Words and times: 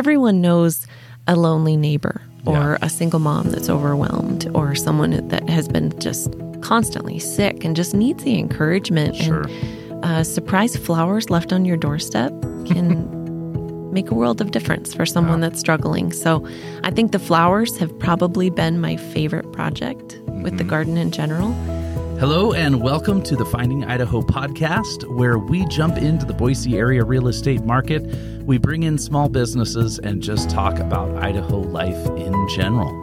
everyone 0.00 0.42
knows 0.42 0.86
a 1.26 1.34
lonely 1.34 1.74
neighbor 1.74 2.20
or 2.44 2.52
Yeah. 2.52 2.78
a 2.82 2.90
single 2.90 3.18
mom 3.18 3.50
that's 3.50 3.70
overwhelmed 3.70 4.46
or 4.54 4.74
someone 4.74 5.26
that 5.28 5.48
has 5.48 5.68
been 5.68 5.98
just 5.98 6.28
constantly 6.60 7.18
sick 7.18 7.64
and 7.64 7.74
just 7.74 7.94
needs 7.94 8.22
the 8.22 8.38
encouragement. 8.38 9.16
Sure. 9.16 9.46
And 9.48 10.04
uh, 10.04 10.22
surprise 10.22 10.76
flowers 10.76 11.30
left 11.30 11.50
on 11.50 11.64
your 11.64 11.78
doorstep 11.78 12.30
can 12.66 13.90
make 13.90 14.10
a 14.10 14.14
world 14.14 14.42
of 14.42 14.50
difference 14.50 14.92
for 14.92 15.06
someone 15.06 15.40
that's 15.40 15.58
struggling. 15.58 16.12
So 16.12 16.46
I 16.84 16.90
think 16.90 17.12
the 17.12 17.18
flowers 17.18 17.78
have 17.78 17.98
probably 17.98 18.50
been 18.50 18.78
my 18.78 18.96
favorite 18.98 19.50
project 19.52 20.20
with 20.42 20.58
the 20.58 20.64
Mm-hmm. 20.64 20.68
garden 20.68 20.96
in 20.98 21.10
general. 21.10 21.52
Hello, 22.20 22.52
and 22.52 22.82
welcome 22.82 23.22
to 23.22 23.34
the 23.36 23.44
Finding 23.46 23.84
Idaho 23.84 24.20
podcast, 24.22 25.04
where 25.16 25.38
we 25.38 25.64
jump 25.66 25.96
into 25.96 26.24
the 26.26 26.32
Boise 26.34 26.76
area 26.76 27.02
real 27.04 27.28
estate 27.28 27.64
market. 27.64 28.02
We 28.46 28.58
bring 28.58 28.84
in 28.84 28.96
small 28.96 29.28
businesses 29.28 29.98
and 29.98 30.22
just 30.22 30.48
talk 30.48 30.78
about 30.78 31.16
Idaho 31.16 31.58
life 31.58 32.06
in 32.16 32.48
general. 32.54 32.94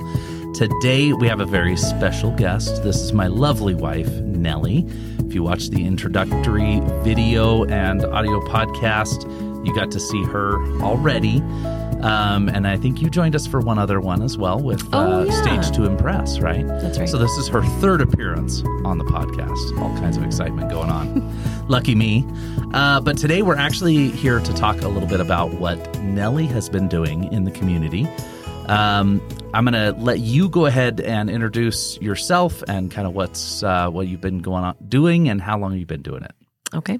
Today, 0.54 1.12
we 1.12 1.28
have 1.28 1.42
a 1.42 1.46
very 1.46 1.76
special 1.76 2.32
guest. 2.32 2.82
This 2.84 2.96
is 3.02 3.12
my 3.12 3.28
lovely 3.28 3.76
wife, 3.76 4.10
Nellie. 4.22 4.86
If 5.20 5.34
you 5.34 5.44
watch 5.44 5.70
the 5.70 5.86
introductory 5.86 6.80
video 7.04 7.66
and 7.66 8.06
audio 8.06 8.40
podcast, 8.42 9.24
you 9.66 9.76
got 9.76 9.92
to 9.92 10.00
see 10.00 10.24
her 10.26 10.64
already. 10.82 11.40
Um, 12.04 12.48
and 12.50 12.66
I 12.68 12.78
think 12.78 13.02
you 13.02 13.10
joined 13.10 13.36
us 13.36 13.46
for 13.46 13.60
one 13.60 13.80
other 13.80 14.00
one 14.00 14.22
as 14.22 14.38
well 14.38 14.60
with 14.62 14.82
Oh, 14.94 15.22
uh, 15.22 15.24
yeah. 15.26 15.42
Stage 15.42 15.76
to 15.76 15.86
Impress, 15.86 16.40
right? 16.40 16.66
That's 16.68 17.00
right. 17.00 17.08
So 17.10 17.18
this 17.18 17.32
is 17.32 17.48
her 17.50 17.64
third 17.82 18.02
appearance 18.02 18.62
on 18.86 18.98
the 18.98 19.06
podcast. 19.06 19.78
All 19.82 19.94
kinds 19.98 20.16
of 20.16 20.24
excitement 20.24 20.70
going 20.70 20.90
on. 20.90 21.22
Lucky 21.70 21.96
me. 21.96 22.26
Uh, 22.74 23.00
but 23.00 23.18
today 23.18 23.42
we're 23.42 23.56
actually 23.56 24.10
here 24.10 24.40
to 24.42 24.54
talk 24.54 24.82
a 24.82 24.90
little 24.90 25.08
bit 25.08 25.22
about 25.22 25.54
what 25.54 25.78
Nellie 26.02 26.46
has 26.48 26.68
been 26.68 26.90
doing 26.90 27.32
in 27.32 27.46
the 27.46 27.52
community. 27.52 28.06
Um, 28.68 29.22
I'm 29.54 29.66
going 29.66 29.74
to 29.74 29.98
let 30.02 30.20
you 30.20 30.50
go 30.50 30.66
ahead 30.66 31.00
and 31.00 31.30
introduce 31.30 31.98
yourself 32.02 32.64
and 32.68 32.92
kind 32.92 33.08
of 33.08 33.14
what's 33.14 33.64
uh, 33.64 33.90
what 33.90 34.08
you've 34.08 34.20
been 34.20 34.40
going 34.40 34.66
on 34.66 34.76
doing 34.90 35.30
and 35.30 35.42
how 35.42 35.58
long 35.58 35.78
you've 35.78 35.88
been 35.88 36.02
doing 36.02 36.24
it. 36.24 36.34
Okay. 36.74 37.00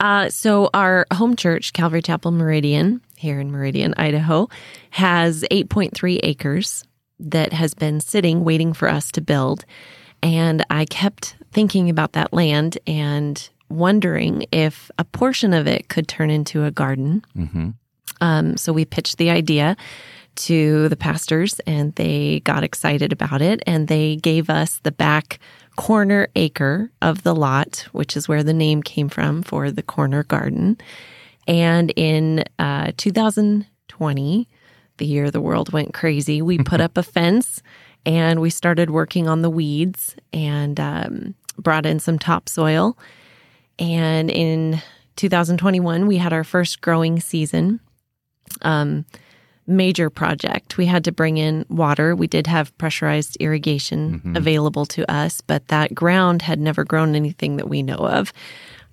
Uh, 0.00 0.28
so 0.28 0.68
our 0.74 1.06
home 1.12 1.34
church, 1.34 1.72
Calvary 1.72 2.02
Chapel 2.02 2.30
Meridian, 2.30 3.00
here 3.16 3.40
in 3.40 3.50
Meridian, 3.50 3.94
Idaho, 3.96 4.48
has 4.90 5.44
8.3 5.50 6.20
acres 6.22 6.84
that 7.20 7.54
has 7.54 7.72
been 7.72 8.00
sitting 8.00 8.44
waiting 8.44 8.74
for 8.74 8.88
us 8.88 9.10
to 9.12 9.22
build. 9.22 9.64
And 10.22 10.64
I 10.68 10.84
kept 10.84 11.36
thinking 11.52 11.88
about 11.88 12.12
that 12.12 12.32
land 12.32 12.76
and 12.86 13.48
wondering 13.68 14.46
if 14.52 14.90
a 14.98 15.04
portion 15.04 15.52
of 15.52 15.66
it 15.66 15.88
could 15.88 16.08
turn 16.08 16.30
into 16.30 16.64
a 16.64 16.70
garden. 16.70 17.24
Mm-hmm. 17.36 17.70
Um, 18.20 18.56
so 18.56 18.72
we 18.72 18.84
pitched 18.84 19.18
the 19.18 19.30
idea 19.30 19.76
to 20.36 20.88
the 20.88 20.96
pastors 20.96 21.60
and 21.60 21.94
they 21.94 22.40
got 22.40 22.64
excited 22.64 23.12
about 23.12 23.40
it 23.40 23.62
and 23.66 23.88
they 23.88 24.16
gave 24.16 24.50
us 24.50 24.80
the 24.82 24.92
back 24.92 25.38
corner 25.76 26.28
acre 26.36 26.90
of 27.02 27.22
the 27.22 27.34
lot, 27.34 27.86
which 27.92 28.16
is 28.16 28.28
where 28.28 28.42
the 28.42 28.54
name 28.54 28.82
came 28.82 29.08
from 29.08 29.42
for 29.42 29.70
the 29.70 29.82
corner 29.82 30.22
garden. 30.22 30.76
And 31.46 31.92
in 31.96 32.44
uh, 32.58 32.92
2020, 32.96 34.48
the 34.96 35.06
year 35.06 35.30
the 35.30 35.40
world 35.40 35.72
went 35.72 35.94
crazy, 35.94 36.42
we 36.42 36.58
put 36.58 36.80
up 36.80 36.96
a 36.96 37.02
fence 37.02 37.62
and 38.06 38.40
we 38.40 38.50
started 38.50 38.90
working 38.90 39.28
on 39.28 39.42
the 39.42 39.50
weeds 39.50 40.14
and 40.32 40.78
um, 40.78 41.34
brought 41.58 41.86
in 41.86 41.98
some 41.98 42.18
topsoil. 42.18 42.98
And 43.78 44.30
in 44.30 44.82
2021, 45.16 46.06
we 46.06 46.16
had 46.16 46.32
our 46.32 46.44
first 46.44 46.80
growing 46.80 47.20
season. 47.20 47.80
Um, 48.62 49.04
major 49.66 50.10
project. 50.10 50.76
We 50.76 50.84
had 50.86 51.04
to 51.04 51.12
bring 51.12 51.38
in 51.38 51.64
water. 51.70 52.14
We 52.14 52.26
did 52.26 52.46
have 52.46 52.76
pressurized 52.76 53.36
irrigation 53.40 54.34
available 54.36 54.84
to 54.86 55.10
us, 55.10 55.40
but 55.40 55.68
that 55.68 55.94
ground 55.94 56.42
had 56.42 56.60
never 56.60 56.84
grown 56.84 57.14
anything 57.14 57.56
that 57.56 57.68
we 57.68 57.82
know 57.82 57.96
of. 57.96 58.32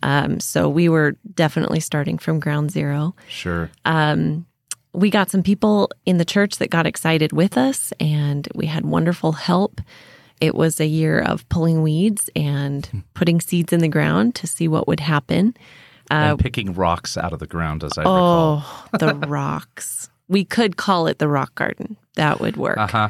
Um, 0.01 0.39
so 0.39 0.69
we 0.69 0.87
were 0.87 1.17
definitely 1.35 1.81
starting 1.81 2.17
from 2.17 2.39
ground 2.39 2.71
zero. 2.71 3.15
Sure. 3.27 3.69
Um, 3.85 4.45
We 4.93 5.09
got 5.09 5.29
some 5.29 5.43
people 5.43 5.89
in 6.05 6.17
the 6.17 6.25
church 6.25 6.57
that 6.57 6.69
got 6.69 6.85
excited 6.87 7.31
with 7.33 7.57
us, 7.57 7.93
and 7.99 8.47
we 8.55 8.65
had 8.65 8.85
wonderful 8.85 9.33
help. 9.33 9.79
It 10.41 10.55
was 10.55 10.79
a 10.79 10.87
year 10.87 11.19
of 11.19 11.47
pulling 11.49 11.83
weeds 11.83 12.29
and 12.35 13.03
putting 13.13 13.39
seeds 13.39 13.71
in 13.71 13.79
the 13.79 13.87
ground 13.87 14.35
to 14.35 14.47
see 14.47 14.67
what 14.67 14.87
would 14.87 14.99
happen. 14.99 15.55
and 16.31 16.39
picking 16.39 16.73
rocks 16.73 17.15
out 17.15 17.31
of 17.31 17.39
the 17.39 17.47
ground, 17.47 17.83
as 17.83 17.97
I 17.97 18.01
recall. 18.01 18.63
Oh, 18.65 18.97
the 18.97 19.13
rocks. 19.27 20.09
We 20.27 20.43
could 20.43 20.75
call 20.77 21.07
it 21.07 21.19
the 21.19 21.27
rock 21.27 21.55
garden. 21.55 21.95
That 22.15 22.39
would 22.41 22.57
work. 22.57 22.77
Uh-huh. 22.77 23.09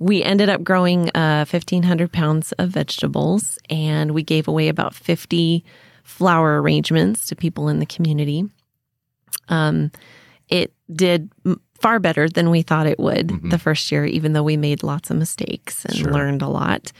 We 0.00 0.22
ended 0.22 0.48
up 0.48 0.62
growing 0.64 1.10
uh, 1.10 1.44
1,500 1.44 2.12
pounds 2.12 2.52
of 2.52 2.70
vegetables, 2.70 3.58
and 3.68 4.12
we 4.12 4.22
gave 4.22 4.48
away 4.48 4.68
about 4.68 4.94
50 4.94 5.64
flower 6.02 6.60
arrangements 6.60 7.26
to 7.26 7.36
people 7.36 7.68
in 7.68 7.78
the 7.78 7.86
community. 7.86 8.44
Um, 9.48 9.90
it 10.48 10.72
did 10.92 11.30
far 11.84 12.00
better 12.00 12.30
than 12.30 12.48
we 12.48 12.62
thought 12.62 12.86
it 12.86 12.98
would 12.98 13.28
the 13.50 13.58
first 13.58 13.92
year, 13.92 14.06
even 14.06 14.32
though 14.32 14.42
we 14.42 14.56
made 14.56 14.82
lots 14.82 15.10
of 15.10 15.18
mistakes 15.18 15.84
and 15.84 15.94
Sure. 15.94 16.10
learned 16.14 16.40
a 16.40 16.48
lot. 16.48 16.92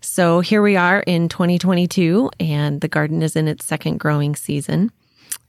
So 0.00 0.40
here 0.40 0.62
we 0.62 0.76
are 0.76 1.00
in 1.06 1.28
2022, 1.28 2.30
and 2.40 2.80
the 2.80 2.88
garden 2.88 3.20
is 3.22 3.36
in 3.36 3.46
its 3.48 3.66
second 3.66 4.00
growing 4.00 4.34
season. 4.34 4.92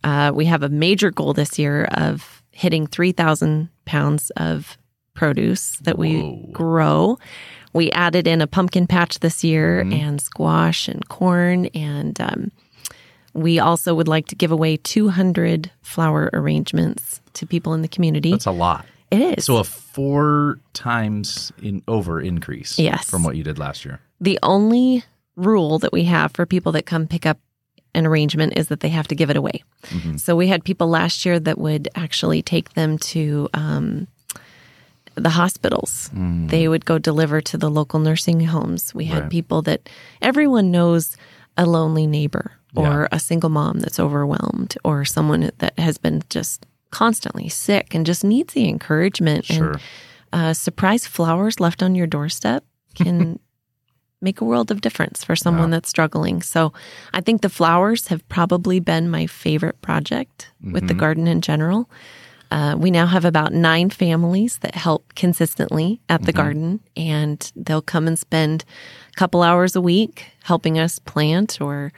Uh, 0.04 0.34
we 0.36 0.44
have 0.44 0.62
a 0.62 0.68
major 0.68 1.10
goal 1.10 1.32
this 1.32 1.58
year 1.58 1.86
of 1.94 2.44
hitting 2.52 2.86
3,000 2.86 3.70
pounds 3.86 4.30
of 4.36 4.78
produce 5.14 5.78
that 5.84 5.98
we 5.98 6.20
Whoa. 6.20 6.50
grow. 6.52 7.18
We 7.72 7.92
added 7.92 8.28
in 8.28 8.42
a 8.42 8.48
pumpkin 8.48 8.88
patch 8.88 9.20
this 9.20 9.42
year 9.42 9.80
and 9.80 10.20
squash 10.20 10.90
and 10.90 11.08
corn. 11.08 11.68
And 11.68 12.20
um, 12.20 12.52
we 13.34 13.58
also 13.58 13.96
would 13.96 14.10
like 14.10 14.28
to 14.28 14.36
give 14.36 14.52
away 14.52 14.76
200 14.76 15.72
flower 15.82 16.30
arrangements 16.34 17.21
to 17.34 17.46
people 17.46 17.74
in 17.74 17.82
the 17.82 17.88
community. 17.88 18.32
That's 18.32 18.46
a 18.46 18.52
lot. 18.52 18.86
it 19.12 19.38
is. 19.38 19.46
So 19.46 19.58
a 19.58 19.64
four 19.64 20.60
times 20.74 21.52
in 21.62 21.82
over 21.88 22.22
increase 22.22 22.80
Yes. 22.80 23.10
from 23.10 23.24
what 23.24 23.36
you 23.36 23.44
did 23.44 23.60
last 23.60 23.84
year. 23.86 24.00
the 24.20 24.38
only 24.44 25.04
rule 25.36 25.80
that 25.80 25.92
we 25.92 26.04
have 26.06 26.32
for 26.34 26.46
people 26.46 26.72
that 26.74 26.86
come 26.86 27.08
pick 27.08 27.26
up 27.26 27.40
an 27.96 28.06
arrangement 28.06 28.54
is 28.56 28.68
that 28.68 28.80
they 28.82 28.90
have 28.90 29.08
to 29.08 29.16
give 29.16 29.30
it 29.30 29.36
away. 29.36 29.64
So 30.18 30.36
we 30.36 30.48
had 30.48 30.64
people 30.64 30.88
last 30.88 31.26
year 31.26 31.40
that 31.40 31.58
would 31.58 31.90
actually 31.96 32.42
take 32.42 32.74
them 32.74 32.98
to 33.00 33.50
um, 33.54 34.08
the 35.16 35.30
hospitals. 35.32 36.10
They 36.14 36.68
would 36.68 36.86
go 36.86 36.98
deliver 37.00 37.42
to 37.42 37.58
the 37.58 37.70
local 37.70 38.00
nursing 38.00 38.40
homes. 38.42 38.94
We 38.96 39.06
had 39.06 39.24
Right. 39.24 39.30
people 39.32 39.62
that 39.64 39.90
everyone 40.22 40.72
knows 40.72 41.18
a 41.58 41.66
lonely 41.66 42.08
neighbor 42.08 42.52
or 42.76 43.02
Yeah. 43.12 43.18
a 43.18 43.20
single 43.20 43.50
mom 43.50 43.80
that's 43.80 44.00
overwhelmed 44.00 44.78
or 44.86 45.04
someone 45.04 45.52
that 45.58 45.78
has 45.78 45.98
been 45.98 46.22
just 46.30 46.66
constantly 46.92 47.50
sick 47.50 47.96
and 47.96 48.06
just 48.06 48.24
needs 48.24 48.54
the 48.54 48.68
encouragement 48.70 49.46
Sure. 49.46 49.72
and 49.72 49.82
uh, 50.34 50.54
surprise 50.54 51.06
flowers 51.08 51.60
left 51.60 51.82
on 51.84 51.96
your 51.96 52.08
doorstep 52.08 52.64
can 52.96 53.40
make 54.22 54.40
a 54.40 54.46
world 54.46 54.70
of 54.70 54.82
difference 54.82 55.24
for 55.24 55.36
someone 55.36 55.72
that's 55.72 55.90
struggling. 55.90 56.42
So 56.44 56.72
I 57.14 57.22
think 57.22 57.42
the 57.42 57.50
flowers 57.50 58.08
have 58.08 58.28
probably 58.30 58.80
been 58.80 59.10
my 59.10 59.26
favorite 59.26 59.82
project 59.82 60.52
with 60.62 60.88
the 60.88 60.94
garden 60.94 61.28
in 61.28 61.42
general. 61.42 61.90
Uh, 62.52 62.76
we 62.78 62.92
now 62.92 63.08
have 63.08 63.26
about 63.26 63.52
nine 63.54 63.90
families 63.90 64.58
that 64.60 64.76
help 64.76 65.16
consistently 65.16 66.02
at 66.10 66.22
the 66.24 66.34
garden, 66.34 66.82
and 66.98 67.52
they'll 67.56 67.82
come 67.82 68.08
and 68.08 68.20
spend 68.20 68.64
a 69.12 69.16
couple 69.16 69.42
hours 69.42 69.76
a 69.76 69.82
week 69.82 70.26
helping 70.44 70.78
us 70.78 71.00
plant 71.00 71.60
or 71.62 71.92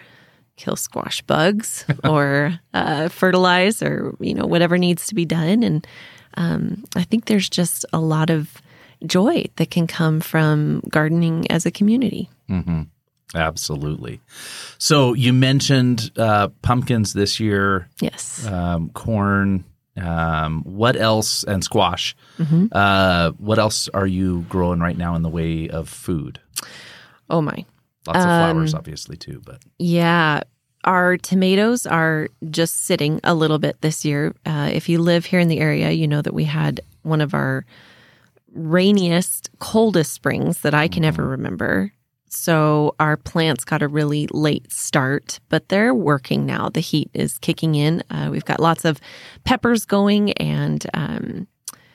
kill 0.56 0.76
squash 0.76 1.22
bugs 1.24 1.86
or 2.04 2.60
uh, 2.74 3.10
fertilize 3.10 3.82
or 3.82 4.16
you 4.20 4.34
know 4.34 4.46
whatever 4.46 4.78
needs 4.78 5.08
to 5.08 5.16
be 5.16 5.26
done. 5.26 5.64
And 5.64 5.88
um, 6.36 6.84
I 6.96 7.04
think 7.04 7.26
there's 7.26 7.50
just 7.50 7.86
a 7.94 8.00
lot 8.00 8.30
of 8.30 8.62
joy 9.06 9.46
that 9.58 9.70
can 9.72 9.86
come 9.88 10.20
from 10.22 10.82
gardening 10.90 11.50
as 11.52 11.66
a 11.66 11.72
community. 11.72 12.30
Absolutely. 13.36 14.22
So 14.78 15.14
you 15.14 15.34
mentioned 15.34 16.12
uh, 16.18 16.50
pumpkins 16.62 17.14
this 17.14 17.40
year, 17.40 17.90
Yes. 18.00 18.46
um, 18.46 18.90
corn. 18.92 19.64
Um, 19.96 20.64
what 20.64 20.96
else? 20.96 21.44
And 21.44 21.64
squash. 21.64 22.16
Uh, 22.72 23.32
what 23.38 23.60
else 23.60 23.90
are 23.94 24.08
you 24.08 24.42
growing 24.50 24.80
right 24.80 24.98
now 24.98 25.16
in 25.16 25.22
the 25.24 25.30
way 25.30 25.70
of 25.70 25.90
food? 25.90 26.40
oh 27.30 27.42
my. 27.42 27.66
Lots 28.08 28.20
of 28.20 28.24
flowers, 28.24 28.74
obviously, 28.74 29.18
too. 29.18 29.42
But 29.46 29.62
Yeah. 29.80 30.42
Our 30.86 31.16
tomatoes 31.16 31.86
are 31.86 32.28
just 32.50 32.84
sitting 32.86 33.22
a 33.24 33.34
little 33.34 33.58
bit 33.58 33.80
this 33.80 34.04
year. 34.04 34.36
Uh, 34.46 34.70
if 34.74 34.90
you 34.90 35.00
live 35.00 35.24
here 35.26 35.40
in 35.40 35.48
the 35.48 35.60
area, 35.60 35.92
you 35.92 36.10
know 36.10 36.22
that 36.22 36.34
we 36.34 36.44
had 36.44 36.82
one 37.04 37.22
of 37.22 37.34
our 37.34 37.66
rainiest, 38.54 39.50
coldest 39.60 40.12
springs 40.12 40.60
that 40.60 40.74
I 40.74 40.88
can 40.90 41.06
ever 41.06 41.26
remember. 41.26 41.94
So 42.28 42.96
our 43.00 43.16
plants 43.16 43.64
got 43.64 43.82
a 43.82 43.88
really 43.88 44.28
late 44.32 44.72
start, 44.74 45.40
but 45.50 45.70
they're 45.70 45.94
working 45.94 46.46
now. 46.46 46.70
The 46.70 46.80
heat 46.80 47.10
is 47.14 47.38
kicking 47.38 47.76
in. 47.76 48.04
Uh, 48.10 48.30
we've 48.32 48.46
got 48.46 48.60
lots 48.60 48.86
of 48.86 49.00
peppers 49.44 49.86
going 49.86 50.34
and 50.34 50.86
um, 50.94 51.48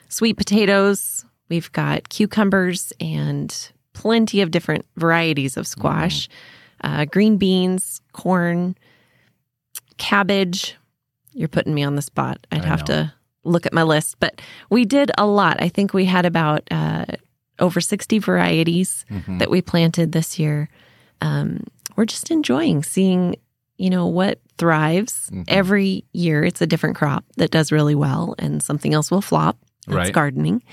sweet 0.07 0.37
potatoes, 0.37 1.25
we've 1.49 1.71
got 1.73 2.09
cucumbers, 2.09 2.93
and 2.99 3.71
plenty 3.99 4.39
of 4.41 4.49
different 4.51 4.85
varieties 4.95 5.57
of 5.57 5.67
squash, 5.67 6.29
uh, 6.85 7.03
green 7.03 7.35
beans, 7.37 8.01
corn, 8.13 8.75
cabbage. 9.97 10.75
You're 11.33 11.47
putting 11.49 11.73
me 11.73 11.83
on 11.83 11.95
the 11.95 12.01
spot. 12.01 12.45
I'd 12.51 12.63
I 12.63 12.67
have 12.67 12.79
know. 12.81 12.85
to 12.95 13.13
look 13.43 13.65
at 13.65 13.73
my 13.73 13.83
list, 13.83 14.15
but 14.19 14.41
we 14.69 14.85
did 14.85 15.11
a 15.17 15.25
lot. 15.25 15.61
I 15.61 15.69
think 15.69 15.93
we 15.93 16.05
had 16.05 16.25
about 16.25 16.63
uh, 16.71 17.05
over 17.59 17.81
60 17.81 18.19
varieties 18.19 19.05
Mhm. 19.11 19.39
that 19.39 19.49
we 19.51 19.61
planted 19.61 20.11
this 20.13 20.39
year. 20.39 20.69
Um, 21.21 21.63
we're 21.97 22.05
just 22.05 22.31
enjoying 22.31 22.83
seeing, 22.83 23.35
you 23.77 23.89
know, 23.89 24.07
what 24.07 24.39
thrives 24.57 25.29
Mhm. 25.33 25.43
every 25.49 26.05
year. 26.13 26.43
It's 26.45 26.61
a 26.61 26.67
different 26.67 26.95
crop 26.95 27.25
that 27.37 27.51
does 27.51 27.71
really 27.71 27.95
well, 27.95 28.35
and 28.39 28.63
something 28.63 28.93
else 28.93 29.11
will 29.11 29.21
flop. 29.21 29.57
That's 29.87 29.95
Right. 29.97 30.13
gardening. 30.13 30.63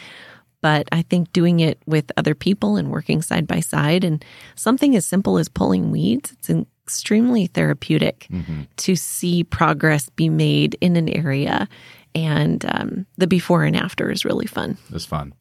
But 0.63 0.89
I 0.93 1.03
think 1.03 1.33
doing 1.33 1.61
it 1.61 1.79
with 1.87 2.11
other 2.17 2.35
people 2.35 2.77
and 2.77 2.91
working 2.91 3.23
side 3.23 3.47
by 3.47 3.61
side, 3.61 4.05
and 4.05 4.25
something 4.55 4.97
as 4.97 5.05
simple 5.07 5.39
as 5.39 5.49
pulling 5.49 5.91
weeds, 5.91 6.33
it's 6.33 6.51
extremely 6.87 7.47
therapeutic 7.47 8.27
Mhm. 8.31 8.67
to 8.77 8.97
see 8.97 9.45
progress 9.45 10.09
be 10.11 10.29
made 10.29 10.77
in 10.81 10.97
an 10.97 11.09
area. 11.09 11.69
And 12.17 12.65
um, 12.71 13.07
the 13.19 13.27
before 13.27 13.65
and 13.65 13.77
after 13.77 14.11
is 14.11 14.25
really 14.25 14.47
fun. 14.47 14.79
It's 14.91 15.05
fun. 15.05 15.35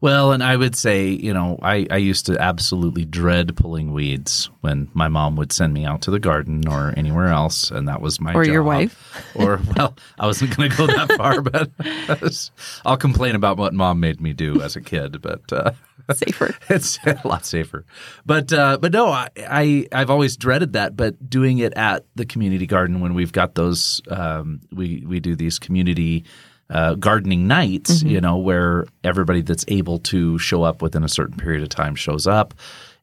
Well, 0.00 0.30
and 0.30 0.40
I 0.40 0.56
would 0.56 0.76
say, 0.76 1.08
you 1.08 1.34
know, 1.34 1.58
I, 1.62 1.84
I 1.90 1.96
used 1.96 2.26
to 2.26 2.40
absolutely 2.40 3.04
dread 3.04 3.56
pulling 3.56 3.92
weeds 3.92 4.48
when 4.60 4.88
my 4.94 5.08
mom 5.08 5.34
would 5.34 5.50
send 5.50 5.74
me 5.74 5.84
out 5.84 6.02
to 6.02 6.12
the 6.12 6.20
garden 6.20 6.68
or 6.68 6.94
anywhere 6.96 7.26
else, 7.26 7.72
and 7.72 7.88
that 7.88 8.00
was 8.00 8.20
my 8.20 8.34
Or 8.34 8.44
your 8.44 8.62
wife. 8.62 8.98
Or 9.34 9.60
well, 9.76 9.96
I 10.18 10.26
wasn't 10.26 10.56
going 10.56 10.70
to 10.70 10.76
go 10.76 10.86
that 10.86 11.12
far, 11.16 11.40
but 11.42 11.70
I'll 12.84 12.96
complain 12.96 13.34
about 13.34 13.56
what 13.56 13.74
mom 13.74 13.98
made 13.98 14.20
me 14.20 14.32
do 14.32 14.62
as 14.62 14.76
a 14.76 14.80
kid, 14.80 15.20
but 15.20 15.52
uh, 15.52 15.72
Safer. 16.14 16.54
it's 16.68 16.98
a 17.06 17.20
lot 17.24 17.44
safer. 17.44 17.84
But 18.26 18.52
uh, 18.52 18.78
but 18.80 18.92
no, 18.92 19.08
I, 19.08 19.28
I 19.38 19.86
I've 19.92 20.10
always 20.10 20.36
dreaded 20.36 20.72
that. 20.74 20.96
But 20.96 21.28
doing 21.30 21.58
it 21.58 21.72
at 21.74 22.06
the 22.14 22.24
community 22.24 22.66
garden 22.66 23.00
when 23.00 23.14
we've 23.14 23.32
got 23.32 23.54
those, 23.54 24.00
um, 24.08 24.60
we 24.72 25.04
we 25.06 25.20
do 25.20 25.34
these 25.36 25.58
community. 25.58 26.24
Uh, 26.70 26.94
gardening 26.94 27.46
nights, 27.46 27.98
Mm-hmm. 27.98 28.08
you 28.08 28.20
know, 28.22 28.38
where 28.38 28.86
everybody 29.04 29.42
that's 29.42 29.64
able 29.68 29.98
to 29.98 30.38
show 30.38 30.62
up 30.62 30.80
within 30.80 31.04
a 31.04 31.08
certain 31.08 31.36
period 31.36 31.62
of 31.62 31.68
time 31.68 31.94
shows 31.94 32.26
up, 32.26 32.54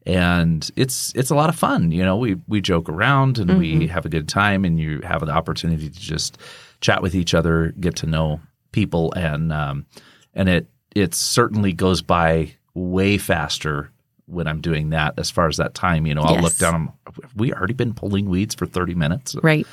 and 0.07 0.71
it's 0.75 1.13
it's 1.13 1.29
a 1.29 1.35
lot 1.35 1.49
of 1.49 1.55
fun. 1.55 1.91
You 1.91 2.03
know, 2.03 2.17
we 2.17 2.37
we 2.47 2.61
joke 2.61 2.89
around 2.89 3.37
and 3.37 3.59
we 3.59 3.73
Mm-hmm. 3.73 3.87
have 3.89 4.05
a 4.05 4.09
good 4.09 4.27
time, 4.27 4.65
and 4.65 4.79
you 4.79 5.01
have 5.03 5.23
the 5.23 5.31
opportunity 5.31 5.87
to 5.87 5.99
just 5.99 6.39
chat 6.81 7.03
with 7.03 7.13
each 7.13 7.35
other, 7.35 7.73
get 7.79 7.95
to 7.97 8.07
know 8.07 8.39
people, 8.71 9.13
and 9.13 9.53
um, 9.53 9.85
and 10.33 10.49
it 10.49 10.67
it 10.95 11.13
certainly 11.13 11.71
goes 11.73 12.01
by 12.01 12.55
way 12.79 13.17
faster 13.17 13.91
when 14.25 14.47
I'm 14.47 14.61
doing 14.61 14.89
that. 14.91 15.13
As 15.17 15.29
far 15.31 15.47
as 15.47 15.57
that 15.57 15.73
time, 15.73 16.05
you 16.05 16.13
know, 16.15 16.21
I'll 16.21 16.41
look 16.41 16.55
down. 16.57 16.75
I'm, 16.75 16.89
have 17.23 17.35
we 17.35 17.51
already 17.53 17.73
been 17.73 17.93
pulling 17.93 18.29
weeds 18.29 18.55
for 18.55 18.65
30 18.65 18.95
minutes, 18.95 19.35
Right. 19.41 19.65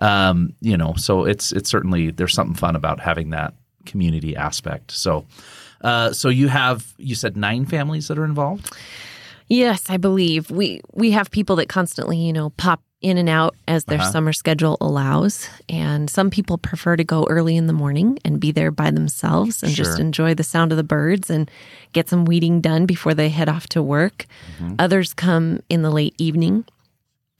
um, 0.00 0.54
you 0.60 0.76
know. 0.76 0.94
So 0.96 1.24
it's 1.24 1.52
it's 1.52 1.70
certainly 1.70 2.10
there's 2.10 2.34
something 2.34 2.54
fun 2.56 2.76
about 2.76 3.00
having 3.00 3.30
that 3.30 3.54
community 3.86 4.36
aspect. 4.36 4.90
So. 4.92 5.26
Uh, 5.82 6.12
so 6.12 6.28
you 6.28 6.46
have 6.46 6.94
you 6.96 7.16
said 7.16 7.36
nine 7.36 7.66
families 7.66 8.06
that 8.06 8.16
are 8.16 8.24
involved. 8.24 8.72
Yes, 9.48 9.90
I 9.90 9.96
believe 9.96 10.48
we 10.48 10.80
we 10.92 11.10
have 11.10 11.32
people 11.32 11.56
that 11.56 11.68
constantly, 11.68 12.16
you 12.18 12.32
know, 12.32 12.50
pop 12.50 12.80
in 13.02 13.18
and 13.18 13.28
out 13.28 13.54
as 13.68 13.84
their 13.84 13.98
Uh-huh. 13.98 14.10
summer 14.12 14.32
schedule 14.32 14.76
allows, 14.80 15.48
and 15.68 16.08
some 16.08 16.30
people 16.30 16.56
prefer 16.58 16.96
to 16.96 17.04
go 17.04 17.26
early 17.28 17.56
in 17.56 17.66
the 17.66 17.72
morning 17.72 18.18
and 18.24 18.38
be 18.40 18.52
there 18.52 18.70
by 18.70 18.90
themselves 18.90 19.62
and 19.62 19.72
just 19.74 19.98
enjoy 19.98 20.34
the 20.34 20.44
sound 20.44 20.70
of 20.72 20.76
the 20.76 20.84
birds 20.84 21.28
and 21.30 21.50
get 21.92 22.08
some 22.08 22.24
weeding 22.24 22.60
done 22.60 22.86
before 22.86 23.12
they 23.14 23.28
head 23.28 23.48
off 23.48 23.66
to 23.68 23.82
work. 23.82 24.26
Mm-hmm. 24.58 24.74
Others 24.78 25.14
come 25.14 25.60
in 25.68 25.82
the 25.82 25.90
late 25.90 26.14
evening. 26.18 26.64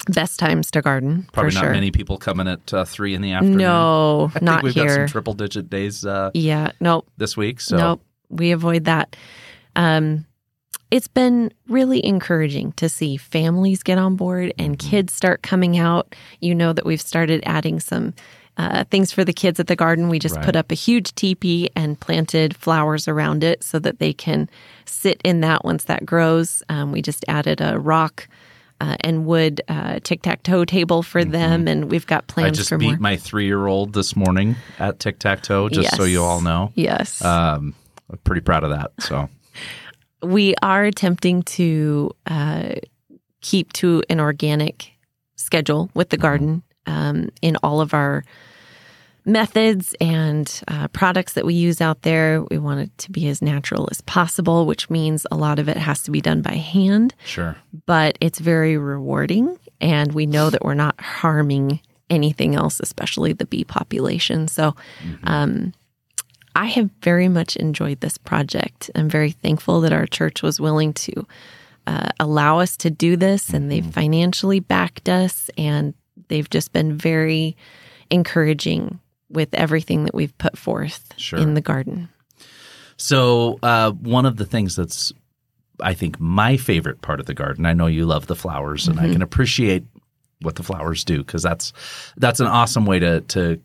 Best 0.09 0.41
times 0.41 0.69
to 0.73 0.83
garden 0.83 1.29
Probably 1.33 1.53
for 1.53 1.55
not 1.55 1.61
sure. 1.67 1.73
many 1.73 1.93
people 1.93 2.19
coming 2.19 2.49
at 2.49 2.75
uh, 2.75 2.85
three 2.85 3.15
in 3.15 3.23
the 3.23 3.31
afternoon. 3.33 3.59
no, 3.59 4.25
I 4.31 4.33
think 4.33 4.43
not 4.43 4.63
we've 4.65 4.75
got 4.75 4.91
some 4.91 5.07
triple 5.07 5.35
digit 5.35 5.71
days 5.71 6.05
uh, 6.05 6.33
yeah, 6.35 6.73
nope. 6.81 7.07
this 7.19 7.37
week. 7.37 7.61
So 7.61 7.77
Nope, 7.77 8.03
we 8.29 8.51
avoid 8.51 8.87
that. 8.87 9.15
Um, 9.77 10.27
it's 10.93 11.09
been 11.09 11.51
really 11.69 12.05
encouraging 12.05 12.73
to 12.73 12.89
see 12.89 13.17
families 13.17 13.83
get 13.83 13.99
on 13.99 14.15
board 14.17 14.53
and 14.59 14.79
Mm-hmm. 14.79 14.91
kids 14.91 15.13
start 15.15 15.43
coming 15.43 15.79
out. 15.79 16.15
You 16.41 16.55
know 16.55 16.73
that 16.73 16.85
we've 16.85 17.01
started 17.01 17.43
adding 17.47 17.81
some 17.81 18.13
uh, 18.59 18.85
things 18.91 19.11
for 19.11 19.25
the 19.25 19.33
kids 19.33 19.59
at 19.59 19.67
the 19.67 19.75
garden. 19.77 20.11
We 20.11 20.19
just 20.19 20.37
Right. 20.37 20.45
put 20.45 20.57
up 20.57 20.71
a 20.71 20.75
huge 20.75 21.15
teepee 21.15 21.71
and 21.75 21.99
planted 21.99 22.55
flowers 22.55 23.09
around 23.09 23.43
it 23.43 23.65
so 23.65 23.79
that 23.79 23.99
they 23.99 24.13
can 24.13 24.51
sit 24.85 25.19
in 25.25 25.41
that 25.41 25.65
once 25.65 25.85
that 25.85 26.05
grows. 26.05 26.63
Um, 26.69 26.93
we 26.93 27.01
just 27.01 27.25
added 27.29 27.61
a 27.63 27.79
rock. 27.81 28.29
Uh, 28.81 28.97
and 29.01 29.25
wood 29.27 29.61
uh, 29.69 30.01
tic 30.03 30.23
tac 30.23 30.43
toe 30.43 30.65
table 30.65 31.05
for 31.05 31.25
them, 31.25 31.69
and 31.69 31.89
we've 31.89 32.07
got 32.09 32.27
Mm-hmm. 32.27 32.41
I 32.47 32.51
just 32.51 32.69
for 32.69 32.79
beat 32.79 32.87
more. 32.89 32.97
my 32.99 33.17
three 33.17 33.47
year 33.47 33.69
old 33.69 33.93
this 33.93 34.17
morning 34.17 34.57
at 34.81 34.99
tic 34.99 35.21
tac 35.21 35.43
toe, 35.45 35.69
just 35.69 35.95
so 35.97 36.03
you 36.03 36.21
all 36.25 36.41
know. 36.41 36.73
yes, 36.75 37.25
Um, 37.25 37.75
I'm 38.11 38.19
pretty 38.25 38.41
proud 38.41 38.65
of 38.65 38.71
that. 38.71 38.91
So 38.99 39.29
we 40.23 40.55
are 40.63 40.85
attempting 40.85 41.43
to 41.43 42.11
uh, 42.27 42.75
keep 43.41 43.73
to 43.75 44.03
an 44.09 44.21
organic 44.21 44.93
schedule 45.37 45.91
with 45.95 46.11
the 46.11 46.17
garden 46.17 46.63
um, 46.87 47.29
in 47.43 47.57
all 47.63 47.81
of 47.81 47.95
our 47.95 48.25
methods 49.25 49.95
and 50.01 50.63
uh, 50.69 50.89
products 50.89 51.35
that 51.35 51.45
we 51.45 51.55
use 51.55 51.81
out 51.81 52.03
there. 52.03 52.43
We 52.51 52.59
want 52.59 52.81
it 52.81 52.99
to 52.99 53.11
be 53.11 53.29
as 53.29 53.43
natural 53.43 53.89
as 53.91 54.01
possible, 54.01 54.67
which 54.67 54.91
means 54.91 55.27
a 55.31 55.37
lot 55.37 55.59
of 55.59 55.69
it 55.69 55.77
has 55.77 56.03
to 56.05 56.11
be 56.11 56.21
done 56.21 56.43
by 56.43 56.55
hand, 56.55 57.15
sure. 57.25 57.57
but 57.87 58.19
it's 58.21 58.39
very 58.39 58.77
rewarding. 58.77 59.59
And 59.81 60.13
we 60.13 60.27
know 60.27 60.51
that 60.51 60.65
we're 60.65 60.75
not 60.75 61.01
harming 61.01 61.81
anything 62.11 62.55
else, 62.55 62.81
especially 62.81 63.33
the 63.33 63.47
bee 63.47 63.65
population. 63.65 64.49
So, 64.49 64.75
um, 65.25 65.73
I 66.55 66.67
have 66.67 66.91
very 67.03 67.29
much 67.29 67.57
enjoyed 67.57 68.01
this 68.01 68.19
project. 68.19 68.91
I'm 68.95 69.09
very 69.09 69.31
thankful 69.31 69.81
that 69.83 69.93
our 69.93 70.07
church 70.07 70.43
was 70.43 70.61
willing 70.61 70.93
to 70.95 71.27
uh, 71.87 72.09
allow 72.21 72.59
us 72.61 72.77
to 72.79 72.91
do 72.91 73.17
this 73.17 73.51
and 73.51 73.71
they've 73.71 73.87
financially 73.87 74.61
backed 74.61 75.09
us 75.09 75.51
and 75.59 75.95
they've 76.29 76.49
just 76.51 76.73
been 76.73 76.97
very 76.97 77.57
encouraging 78.11 79.01
with 79.31 79.49
everything 79.55 80.05
that 80.05 80.15
we've 80.15 80.37
put 80.39 80.57
forth 80.59 81.13
Sure. 81.17 81.39
in 81.39 81.55
the 81.55 81.61
garden. 81.63 82.09
So 82.97 83.59
uh, 83.63 83.91
one 83.93 84.27
of 84.27 84.37
the 84.37 84.45
things 84.45 84.77
that's 84.77 85.13
I 85.81 85.95
think 85.95 86.21
my 86.21 86.57
favorite 86.59 87.01
part 87.03 87.19
of 87.19 87.27
the 87.27 87.35
garden. 87.35 87.67
I 87.67 87.73
know 87.73 87.87
you 87.89 88.07
love 88.07 88.27
the 88.29 88.37
flowers, 88.37 88.87
and 88.87 89.01
I 89.01 89.05
Mm-hmm. 89.05 89.13
can 89.15 89.23
appreciate 89.23 89.85
what 90.43 90.55
the 90.55 90.63
flowers 90.63 91.03
do 91.03 91.19
because 91.19 91.43
that's 91.43 91.73
that's 92.19 92.39
an 92.41 92.47
awesome 92.47 92.85
way 92.87 92.99
to 93.01 93.21
to 93.23 93.61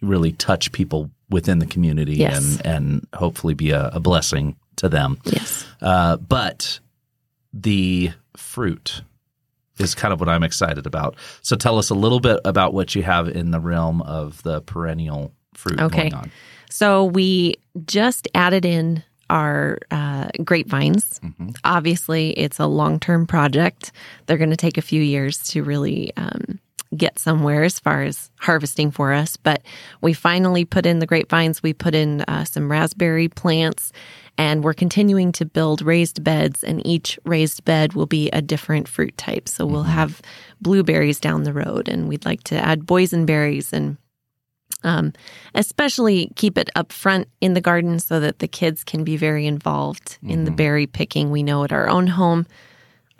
really 0.00 0.32
touch 0.32 0.72
people 0.72 1.10
within 1.30 1.58
the 1.60 1.66
community 1.66 2.14
Yes. 2.16 2.58
and 2.60 2.66
and 2.66 3.06
hopefully 3.14 3.54
be 3.54 3.70
a, 3.70 3.88
a 3.94 4.00
blessing 4.00 4.56
to 4.76 4.88
them. 4.88 5.18
Yes. 5.24 5.66
Uh, 5.80 6.16
but 6.16 6.80
the 7.52 8.10
fruit 8.36 9.02
is 9.78 9.94
kind 9.94 10.12
of 10.12 10.20
what 10.20 10.28
I'm 10.28 10.42
excited 10.42 10.86
about. 10.86 11.16
So 11.42 11.56
tell 11.56 11.78
us 11.78 11.90
a 11.90 11.94
little 11.94 12.20
bit 12.20 12.40
about 12.44 12.74
what 12.74 12.94
you 12.94 13.02
have 13.02 13.28
in 13.28 13.50
the 13.50 13.60
realm 13.60 14.02
of 14.02 14.42
the 14.42 14.60
perennial 14.60 15.32
fruit 15.54 15.80
Okay. 15.80 16.10
going 16.10 16.14
on. 16.14 16.30
So 16.70 17.04
we 17.06 17.54
just 17.86 18.28
added 18.34 18.64
in 18.64 19.02
our 19.28 19.78
uh, 19.90 20.28
grapevines. 20.44 21.20
Mhm. 21.24 21.56
Obviously, 21.64 22.30
it's 22.32 22.58
a 22.58 22.66
long 22.66 22.98
term 23.00 23.26
project. 23.26 23.92
They're 24.26 24.38
going 24.38 24.50
to 24.50 24.56
take 24.56 24.76
a 24.76 24.82
few 24.82 25.00
years 25.02 25.38
to 25.50 25.62
really 25.62 26.12
um, 26.16 26.58
get 26.96 27.18
somewhere 27.18 27.62
as 27.62 27.78
far 27.78 28.02
as 28.02 28.30
harvesting 28.40 28.90
for 28.90 29.12
us. 29.12 29.36
But 29.36 29.62
we 30.00 30.12
finally 30.12 30.64
put 30.64 30.86
in 30.86 30.98
the 30.98 31.06
grapevines. 31.06 31.62
We 31.62 31.72
put 31.72 31.94
in 31.94 32.22
uh, 32.22 32.44
some 32.44 32.70
raspberry 32.70 33.28
plants, 33.28 33.92
and 34.36 34.64
we're 34.64 34.74
continuing 34.74 35.32
to 35.32 35.44
build 35.44 35.82
raised 35.82 36.24
beds. 36.24 36.64
And 36.64 36.84
each 36.86 37.18
raised 37.24 37.64
bed 37.64 37.92
will 37.92 38.06
be 38.06 38.28
a 38.30 38.42
different 38.42 38.88
fruit 38.88 39.16
type. 39.16 39.48
So 39.48 39.66
we'll 39.66 39.84
have 39.84 40.20
blueberries 40.60 41.20
down 41.20 41.44
the 41.44 41.52
road, 41.52 41.88
and 41.88 42.08
we'd 42.08 42.24
like 42.24 42.42
to 42.44 42.56
add 42.56 42.86
boysenberries 42.86 43.72
and 43.72 43.96
um, 44.82 45.12
especially 45.54 46.32
keep 46.36 46.56
it 46.56 46.70
up 46.74 46.92
front 46.92 47.28
in 47.40 47.54
the 47.54 47.60
garden 47.60 47.98
so 47.98 48.20
that 48.20 48.38
the 48.38 48.48
kids 48.48 48.82
can 48.82 49.04
be 49.04 49.16
very 49.16 49.46
involved 49.46 50.18
in 50.22 50.44
the 50.44 50.50
berry 50.50 50.86
picking. 50.86 51.30
We 51.30 51.42
know 51.42 51.64
at 51.64 51.72
our 51.72 51.88
own 51.88 52.06
home, 52.06 52.46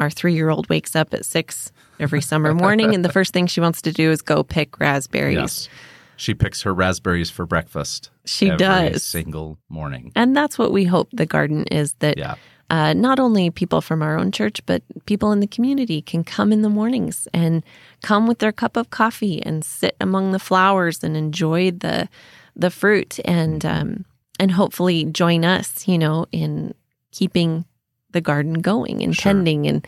our 0.01 0.11
three 0.11 0.35
year 0.35 0.51
old 0.51 0.69
wakes 0.69 0.97
up 0.97 1.15
at 1.15 1.25
six 1.25 1.71
every 2.01 2.21
summer 2.21 2.55
morning, 2.55 2.95
and 2.95 3.05
the 3.05 3.13
first 3.13 3.33
thing 3.33 3.47
she 3.47 3.61
wants 3.61 3.83
to 3.83 3.93
do 3.93 4.11
is 4.11 4.23
go 4.23 4.43
pick 4.43 4.81
raspberries. 4.81 5.37
Yes. 5.37 5.69
She 6.17 6.35
picks 6.35 6.63
her 6.63 6.75
raspberries 6.75 7.31
for 7.31 7.47
breakfast. 7.47 8.11
She 8.25 8.47
every 8.51 8.59
does. 8.59 9.05
single 9.07 9.59
morning. 9.69 10.13
And 10.17 10.37
that's 10.37 10.59
what 10.59 10.73
we 10.73 10.85
hope 10.85 11.09
the 11.13 11.25
garden 11.27 11.65
is 11.71 11.95
that 12.01 12.19
Yeah. 12.19 12.35
uh, 12.69 12.93
not 12.93 13.19
only 13.19 13.49
people 13.51 13.81
from 13.81 14.03
our 14.03 14.19
own 14.19 14.31
church, 14.31 14.61
but 14.67 14.83
people 15.07 15.33
in 15.33 15.41
the 15.41 15.47
community 15.47 16.03
can 16.03 16.23
come 16.25 16.53
in 16.53 16.61
the 16.61 16.69
mornings 16.69 17.27
and 17.33 17.63
come 18.03 18.27
with 18.27 18.39
their 18.41 18.53
cup 18.53 18.77
of 18.77 18.91
coffee 18.91 19.43
and 19.43 19.65
sit 19.65 19.97
among 20.01 20.33
the 20.33 20.39
flowers 20.39 21.03
and 21.05 21.17
enjoy 21.17 21.71
the 21.71 22.09
the 22.55 22.71
fruit. 22.71 23.19
And 23.25 23.65
um, 23.65 24.05
and 24.39 24.53
hopefully 24.53 25.05
join 25.07 25.45
us, 25.45 25.87
you 25.89 25.97
know, 25.99 26.27
in 26.33 26.75
keeping 27.13 27.65
the 28.13 28.21
garden 28.21 28.55
going 28.55 29.03
and 29.03 29.15
Sure. 29.15 29.33
tending 29.33 29.67
and 29.67 29.87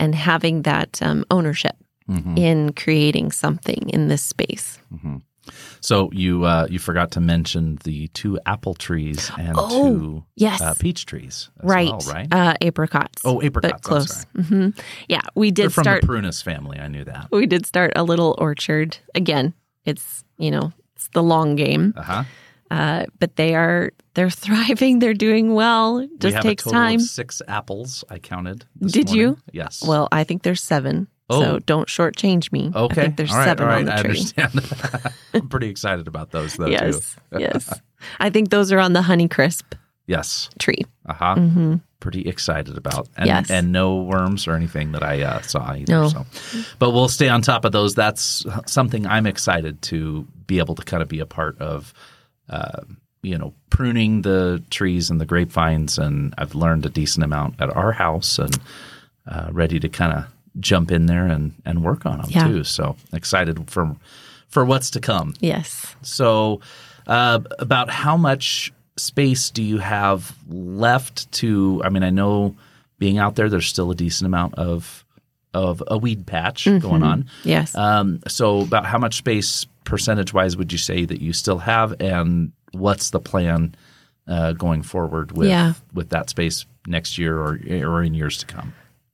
and 0.00 0.14
having 0.14 0.62
that 0.62 1.00
um, 1.02 1.24
ownership 1.30 1.76
Mhm. 2.10 2.38
in 2.38 2.72
creating 2.72 3.32
something 3.32 3.88
in 3.88 4.08
this 4.08 4.22
space. 4.22 4.78
So 5.80 6.10
you 6.12 6.44
uh, 6.44 6.66
you 6.70 6.78
forgot 6.78 7.10
to 7.12 7.20
mention 7.20 7.78
the 7.84 8.08
two 8.08 8.38
apple 8.46 8.74
trees 8.74 9.30
and 9.38 9.54
Oh, 9.58 9.68
two 9.68 10.24
Yes. 10.36 10.60
uh, 10.62 10.74
peach 10.78 11.04
trees, 11.04 11.50
as 11.62 11.68
right. 11.68 11.88
well, 11.90 12.00
right? 12.08 12.28
Uh, 12.32 12.54
apricots. 12.62 13.20
oh, 13.24 13.42
apricots. 13.42 13.72
but 13.74 13.82
close. 13.82 14.10
sorry. 14.10 14.44
hmm 14.46 14.68
Yeah, 15.08 15.20
we 15.34 15.50
They're 15.50 15.66
did 15.66 15.74
from 15.74 15.84
start. 15.84 16.00
the 16.00 16.06
prunus 16.08 16.42
family. 16.42 16.78
I 16.78 16.88
knew 16.88 17.04
that. 17.04 17.28
we 17.30 17.46
did 17.46 17.66
start 17.66 17.92
a 17.96 18.02
little 18.02 18.34
orchard. 18.38 18.96
Again, 19.14 19.52
it's 19.84 20.24
you 20.38 20.50
know 20.50 20.72
it's 20.96 21.08
the 21.12 21.22
long 21.22 21.56
game, 21.56 21.92
Uh 21.96 22.02
huh. 22.02 22.24
Uh, 22.74 23.06
but 23.20 23.36
they 23.36 23.54
are 23.54 23.92
they're 24.14 24.30
thriving. 24.44 24.98
They're 24.98 25.14
doing 25.14 25.54
well. 25.54 25.96
We 25.98 26.08
just 26.18 26.34
have 26.34 26.42
takes 26.42 26.64
time. 26.64 26.98
six 27.00 27.40
apples. 27.46 28.04
I 28.10 28.18
counted. 28.18 28.64
this 28.80 28.92
Did 28.92 29.10
you? 29.10 29.38
Yes. 29.52 29.82
Well, 29.86 30.08
I 30.10 30.24
think 30.24 30.42
there's 30.42 30.62
seven. 30.62 31.06
Oh. 31.30 31.40
So 31.40 31.58
don't 31.60 31.88
shortchange 31.88 32.52
me. 32.52 32.70
okay. 32.74 33.00
I 33.00 33.04
think 33.04 33.16
there's 33.16 33.32
right, 33.32 33.44
seven 33.44 33.66
right. 33.66 33.78
on 33.78 33.84
the 33.86 33.94
I 33.94 34.02
tree. 34.02 34.10
understand. 34.10 35.12
I'm 35.34 35.48
pretty 35.48 35.68
excited 35.68 36.06
about 36.06 36.30
those, 36.32 36.54
though. 36.56 36.66
yes. 36.66 37.16
Too. 37.32 37.40
yes. 37.40 37.80
I 38.20 38.28
think 38.30 38.50
those 38.50 38.72
are 38.72 38.78
on 38.78 38.92
the 38.92 39.00
Honeycrisp 39.00 39.62
Yes. 40.06 40.50
tree. 40.58 40.84
Uh 41.06 41.14
huh. 41.14 41.34
hmm 41.36 41.74
Pretty 42.00 42.28
excited 42.28 42.76
about. 42.76 43.08
And, 43.16 43.26
Yes. 43.26 43.50
and 43.50 43.72
no 43.72 44.02
worms 44.02 44.46
or 44.46 44.52
anything 44.52 44.92
that 44.92 45.02
I 45.02 45.22
uh, 45.22 45.40
saw 45.40 45.72
either. 45.72 45.90
No. 45.90 46.08
So, 46.10 46.26
but 46.78 46.90
we'll 46.90 47.08
stay 47.08 47.30
on 47.30 47.40
top 47.40 47.64
of 47.64 47.72
those. 47.72 47.94
That's 47.94 48.44
something 48.66 49.06
I'm 49.06 49.26
excited 49.26 49.80
to 49.82 50.26
be 50.46 50.58
able 50.58 50.74
to 50.74 50.82
kind 50.84 51.02
of 51.02 51.08
be 51.08 51.20
a 51.20 51.26
part 51.26 51.58
of. 51.58 51.94
Uh, 52.48 52.82
you 53.22 53.38
know, 53.38 53.54
pruning 53.70 54.20
the 54.22 54.62
trees 54.70 55.08
and 55.08 55.18
the 55.20 55.24
grapevines, 55.24 55.96
and 55.98 56.34
I've 56.36 56.54
learned 56.54 56.84
a 56.84 56.90
decent 56.90 57.24
amount 57.24 57.54
at 57.60 57.74
our 57.74 57.92
house, 57.92 58.38
and 58.38 58.58
uh, 59.26 59.48
ready 59.50 59.80
to 59.80 59.88
kind 59.88 60.12
of 60.12 60.26
jump 60.60 60.90
in 60.92 61.06
there 61.06 61.26
and 61.26 61.54
and 61.64 61.82
work 61.82 62.04
on 62.04 62.18
them 62.20 62.26
Yeah. 62.30 62.46
too. 62.48 62.64
So 62.64 62.96
excited 63.12 63.70
for 63.70 63.96
for 64.48 64.64
what's 64.64 64.90
to 64.90 65.00
come. 65.00 65.32
Yes. 65.40 65.96
So, 66.02 66.60
uh, 67.06 67.40
about 67.58 67.88
how 67.90 68.16
much 68.18 68.72
space 68.98 69.50
do 69.50 69.62
you 69.62 69.78
have 69.78 70.36
left 70.50 71.32
to? 71.32 71.80
I 71.84 71.88
mean, 71.88 72.02
I 72.04 72.10
know 72.10 72.54
being 72.98 73.16
out 73.18 73.34
there, 73.36 73.48
there's 73.48 73.66
still 73.66 73.90
a 73.90 73.94
decent 73.94 74.26
amount 74.26 74.54
of 74.56 75.04
of 75.54 75.82
a 75.86 75.96
weed 75.96 76.26
patch 76.26 76.66
going 76.66 77.02
on. 77.02 77.26
Yes. 77.42 77.74
Um, 77.74 78.20
so, 78.28 78.60
about 78.60 78.84
how 78.84 78.98
much 78.98 79.16
space, 79.16 79.66
percentage 79.84 80.32
wise, 80.32 80.56
would 80.56 80.72
you 80.72 80.78
say 80.78 81.04
that 81.04 81.20
you 81.20 81.32
still 81.32 81.58
have, 81.58 81.94
and 82.00 82.52
what's 82.72 83.10
the 83.10 83.20
plan 83.20 83.74
uh, 84.26 84.52
going 84.52 84.82
forward 84.82 85.36
with 85.36 85.48
Yeah. 85.48 85.74
with 85.92 86.08
that 86.10 86.30
space 86.30 86.66
next 86.86 87.18
year 87.18 87.38
or 87.38 87.58
or 87.68 88.02
in 88.02 88.14
years 88.14 88.38
to 88.38 88.46
come? 88.46 88.72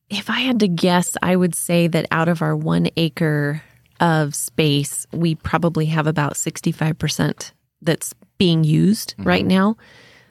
If 0.09 0.29
I 0.31 0.41
had 0.41 0.59
to 0.61 0.69
guess, 0.69 1.17
I 1.23 1.37
would 1.37 1.55
say 1.55 1.87
that 1.89 2.07
out 2.11 2.29
of 2.29 2.43
our 2.43 2.57
one 2.57 2.89
acre 2.97 3.63
of 4.01 4.35
space, 4.35 5.07
we 5.13 5.35
probably 5.37 5.87
have 5.87 6.07
about 6.07 6.35
65% 6.35 7.53
that's 7.83 8.15
being 8.39 8.65
used 8.65 9.15
right 9.19 9.45
now. 9.47 9.77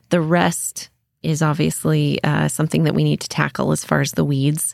The 0.09 0.19
rest 0.21 0.89
is 1.21 1.41
obviously 1.41 2.23
uh, 2.23 2.47
something 2.47 2.83
that 2.83 2.93
we 2.95 3.03
need 3.03 3.19
to 3.21 3.27
tackle 3.27 3.71
as 3.71 3.83
far 3.83 3.99
as 4.01 4.13
the 4.13 4.23
weeds. 4.23 4.73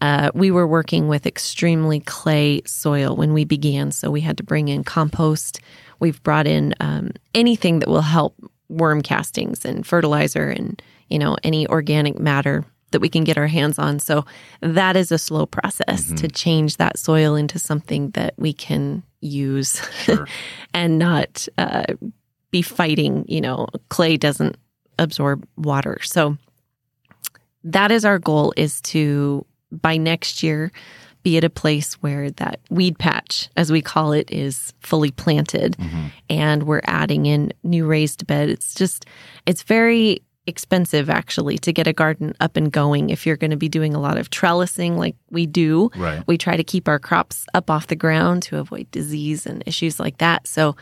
Uh, 0.00 0.30
we 0.34 0.50
were 0.50 0.66
working 0.66 1.06
with 1.08 1.26
extremely 1.26 2.00
clay 2.00 2.60
soil 2.66 3.14
when 3.16 3.32
we 3.32 3.44
began, 3.44 3.92
so 3.92 4.10
we 4.10 4.20
had 4.20 4.36
to 4.36 4.42
bring 4.42 4.68
in 4.68 4.82
compost. 4.84 5.60
We've 6.00 6.20
brought 6.22 6.46
in 6.46 6.74
um, 6.80 7.10
anything 7.34 7.78
that 7.78 7.88
will 7.88 8.00
help 8.02 8.34
worm 8.68 9.02
castings 9.02 9.64
and 9.64 9.86
fertilizer 9.86 10.48
and 10.48 10.80
you 11.08 11.18
know 11.18 11.36
any 11.44 11.66
organic 11.68 12.18
matter 12.18 12.64
that 12.90 13.00
we 13.00 13.08
can 13.08 13.24
get 13.24 13.36
our 13.36 13.46
hands 13.46 13.78
on. 13.78 13.98
So 13.98 14.24
that 14.60 14.96
is 14.96 15.12
a 15.12 15.18
slow 15.18 15.46
process 15.46 16.12
to 16.12 16.28
change 16.28 16.76
that 16.76 16.98
soil 16.98 17.34
into 17.34 17.58
something 17.58 18.10
that 18.10 18.34
we 18.36 18.52
can 18.52 19.02
use 19.20 19.80
Sure. 20.04 20.26
and 20.74 20.98
not 20.98 21.48
uh, 21.58 21.84
be 22.50 22.62
fighting. 22.62 23.24
You 23.28 23.40
know, 23.40 23.66
clay 23.88 24.16
doesn't 24.16 24.56
absorb 24.98 25.46
water, 25.56 25.98
so 26.02 26.36
that 27.64 27.90
is 27.90 28.04
our 28.04 28.18
goal: 28.18 28.52
is 28.56 28.80
to 28.82 29.44
by 29.70 29.96
next 29.96 30.42
year 30.42 30.70
be 31.22 31.36
at 31.38 31.44
a 31.44 31.50
place 31.50 31.94
where 31.94 32.30
that 32.30 32.60
weed 32.70 32.98
patch, 32.98 33.48
as 33.56 33.72
we 33.72 33.80
call 33.80 34.12
it, 34.12 34.30
is 34.30 34.72
fully 34.80 35.10
planted, 35.10 35.76
mm-hmm. 35.78 36.08
and 36.28 36.64
we're 36.64 36.82
adding 36.84 37.26
in 37.26 37.52
new 37.62 37.86
raised 37.86 38.26
bed. 38.26 38.50
It's 38.50 38.74
just 38.74 39.06
it's 39.46 39.62
very 39.62 40.22
expensive 40.46 41.08
actually 41.08 41.56
to 41.56 41.72
get 41.72 41.86
a 41.86 41.92
garden 41.92 42.34
up 42.38 42.54
and 42.56 42.70
going 42.70 43.08
if 43.08 43.24
you're 43.26 43.36
going 43.36 43.50
to 43.50 43.56
be 43.56 43.68
doing 43.68 43.94
a 43.94 43.98
lot 43.98 44.18
of 44.18 44.28
trellising 44.28 44.96
like 44.98 45.16
we 45.30 45.46
do 45.46 45.90
Right. 45.96 46.22
we 46.26 46.36
try 46.36 46.54
to 46.56 46.62
keep 46.62 46.86
our 46.86 46.98
crops 46.98 47.46
up 47.54 47.70
off 47.70 47.86
the 47.86 47.96
ground 47.96 48.42
to 48.44 48.58
avoid 48.58 48.90
disease 48.90 49.46
and 49.46 49.62
issues 49.64 49.98
like 49.98 50.18
that. 50.18 50.46
So, 50.46 50.76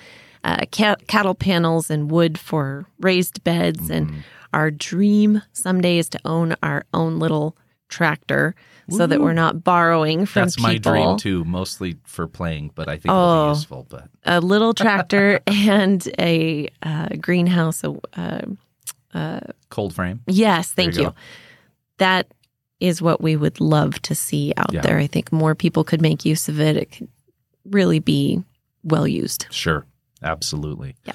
uh, 0.44 0.64
cat- 0.70 1.06
cattle 1.06 1.34
panels 1.34 1.90
and 1.90 2.10
wood 2.10 2.38
for 2.38 2.86
raised 3.00 3.42
beds. 3.44 3.80
Mm-hmm. 3.80 3.92
And 3.92 4.24
our 4.52 4.70
dream 4.70 5.42
someday 5.52 5.98
is 5.98 6.08
to 6.10 6.20
own 6.24 6.56
our 6.62 6.84
own 6.92 7.18
little 7.18 7.56
tractor 7.88 8.54
so 8.90 9.06
that 9.06 9.20
we're 9.20 9.32
not 9.32 9.62
borrowing 9.64 10.26
from 10.26 10.42
That's 10.42 10.58
my 10.58 10.76
dream 10.76 11.16
too, 11.16 11.44
mostly 11.44 11.96
for 12.04 12.26
playing, 12.26 12.72
but 12.74 12.88
I 12.88 12.92
think 12.96 13.06
it'll 13.06 13.16
Oh. 13.18 13.46
be 13.52 13.58
useful. 13.58 13.86
But 13.88 14.08
A 14.24 14.40
little 14.40 14.74
tractor 14.74 15.40
and 15.46 16.06
a 16.18 16.68
uh, 16.82 17.08
greenhouse. 17.20 17.84
A, 17.84 17.94
uh, 19.14 19.40
cold 19.70 19.94
frame. 19.94 20.20
yes, 20.26 20.72
There 20.72 20.84
thank 20.86 20.96
you 20.96 21.02
you. 21.04 21.14
That 21.98 22.32
is 22.80 23.00
what 23.00 23.20
we 23.20 23.36
would 23.36 23.60
love 23.60 24.00
to 24.02 24.14
see 24.14 24.52
out 24.56 24.72
Yeah. 24.72 24.80
there. 24.80 24.98
I 24.98 25.06
think 25.06 25.30
more 25.32 25.54
people 25.54 25.84
could 25.84 26.00
make 26.02 26.24
use 26.24 26.48
of 26.48 26.58
it. 26.60 26.76
It 26.76 26.90
could 26.92 27.08
really 27.64 28.00
be 28.00 28.42
well 28.82 29.06
used. 29.06 29.46
Sure, 29.50 29.84
absolutely. 30.22 30.96
Yeah. 31.04 31.12